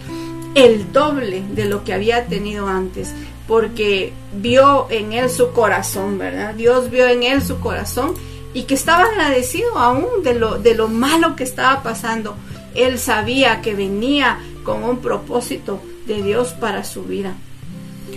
[0.54, 3.12] el doble de lo que había tenido antes,
[3.46, 6.54] porque vio en él su corazón, ¿verdad?
[6.54, 8.14] Dios vio en él su corazón
[8.52, 12.36] y que estaba agradecido aún de lo, de lo malo que estaba pasando.
[12.74, 17.34] Él sabía que venía con un propósito de Dios para su vida.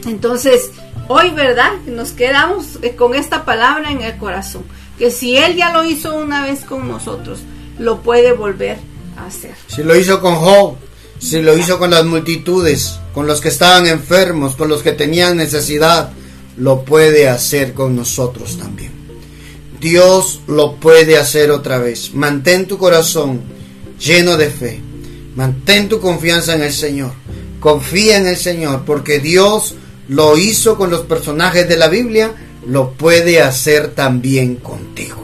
[0.06, 0.72] Entonces,
[1.08, 1.72] hoy, ¿verdad?
[1.86, 4.64] Nos quedamos con esta palabra en el corazón,
[4.97, 7.41] que si Él ya lo hizo una vez con nosotros,
[7.80, 8.78] lo puede volver
[9.18, 9.55] hacer.
[9.68, 10.76] Si lo hizo con Job,
[11.20, 15.38] si lo hizo con las multitudes, con los que estaban enfermos, con los que tenían
[15.38, 16.11] necesidad,
[16.57, 18.91] lo puede hacer con nosotros también.
[19.80, 22.14] Dios lo puede hacer otra vez.
[22.14, 23.41] Mantén tu corazón
[23.99, 24.82] lleno de fe.
[25.36, 27.11] Mantén tu confianza en el Señor.
[27.59, 29.76] Confía en el Señor porque Dios
[30.07, 32.34] lo hizo con los personajes de la Biblia,
[32.68, 35.24] lo puede hacer también contigo.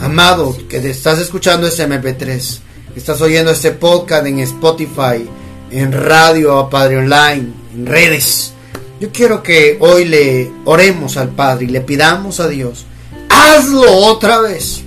[0.00, 2.58] Amado, que te estás escuchando este MP3, que
[2.96, 5.28] estás oyendo este podcast en Spotify,
[5.70, 8.52] en radio, Padre Online, en redes.
[9.00, 12.86] Yo quiero que hoy le oremos al Padre y le pidamos a Dios
[13.34, 14.82] hazlo otra vez.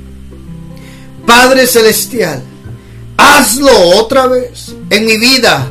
[1.26, 2.42] Padre Celestial,
[3.18, 5.68] hazlo otra vez en mi vida.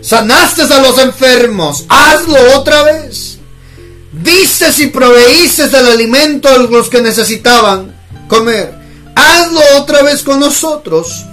[0.00, 3.38] Sanaste a los enfermos, hazlo otra vez.
[4.12, 7.94] Diste y proveíste el alimento a los que necesitaban
[8.28, 8.74] comer.
[9.14, 11.24] Hazlo otra vez con nosotros.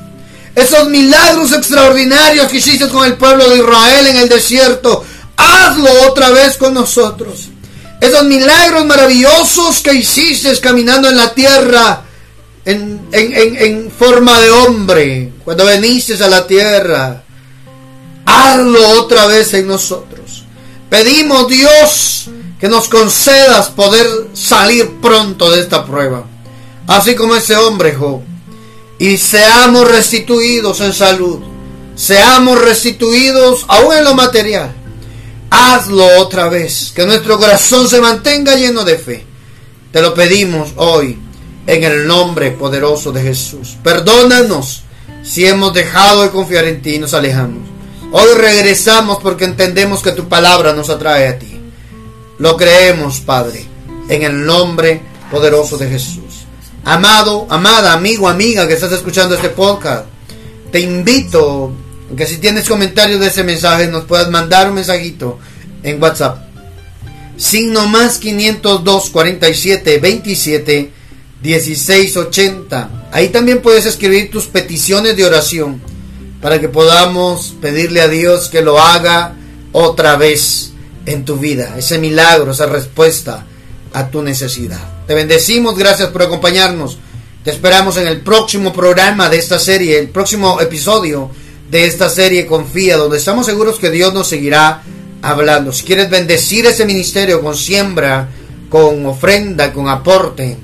[0.55, 5.03] Esos milagros extraordinarios que hiciste con el pueblo de Israel en el desierto,
[5.37, 7.47] hazlo otra vez con nosotros.
[8.01, 12.03] Esos milagros maravillosos que hiciste caminando en la tierra
[12.65, 17.23] en, forma de hombre, cuando viniste a la tierra,
[18.25, 20.43] hazlo otra vez en nosotros.
[20.89, 22.25] Pedimos Dios
[22.59, 26.25] que nos concedas poder salir pronto de esta prueba,
[26.87, 28.21] así como ese hombre Job,
[29.01, 31.39] y seamos restituidos en salud,
[31.95, 34.75] seamos restituidos aún en lo material
[35.51, 39.25] Hazlo otra vez, que nuestro corazón se mantenga lleno de fe.
[39.91, 41.19] Te lo pedimos hoy
[41.67, 43.75] en el nombre poderoso de Jesús.
[43.83, 44.83] Perdónanos
[45.23, 47.67] si hemos dejado de confiar en ti y nos alejamos.
[48.13, 51.59] Hoy regresamos porque entendemos que tu palabra nos atrae a ti.
[52.37, 53.65] Lo creemos, Padre,
[54.07, 56.20] en el nombre poderoso de Jesús.
[56.83, 60.05] Amado, amada, amigo, amiga que estás escuchando este podcast,
[60.71, 61.71] te invito
[62.17, 65.37] que si tienes comentarios de ese mensaje, nos puedas mandar un mensajito
[65.83, 66.39] en WhatsApp.
[67.37, 70.91] Signo más 502 47 27
[71.41, 73.09] 16 80.
[73.11, 75.81] Ahí también puedes escribir tus peticiones de oración
[76.41, 79.35] para que podamos pedirle a Dios que lo haga
[79.71, 80.73] otra vez
[81.05, 81.75] en tu vida.
[81.77, 83.45] Ese milagro, esa respuesta
[83.93, 85.00] a tu necesidad.
[85.11, 86.97] Te bendecimos, gracias por acompañarnos.
[87.43, 91.29] Te esperamos en el próximo programa de esta serie, el próximo episodio
[91.69, 94.83] de esta serie Confía, donde estamos seguros que Dios nos seguirá
[95.21, 95.73] hablando.
[95.73, 98.29] Si quieres bendecir ese ministerio con siembra
[98.69, 100.55] con ofrenda, con aporte.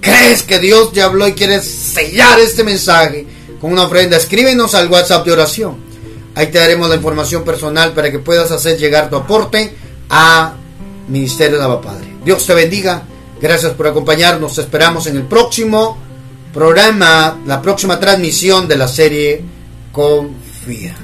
[0.00, 3.26] ¿Crees que Dios te habló y quieres sellar este mensaje
[3.60, 4.16] con una ofrenda?
[4.16, 5.76] Escríbenos al WhatsApp de oración.
[6.34, 9.74] Ahí te daremos la información personal para que puedas hacer llegar tu aporte
[10.08, 10.54] a
[11.06, 12.08] Ministerio de Abba Padre.
[12.24, 13.09] Dios te bendiga.
[13.40, 14.58] Gracias por acompañarnos.
[14.58, 15.96] Esperamos en el próximo
[16.52, 19.42] programa, la próxima transmisión de la serie
[19.92, 20.94] Confía.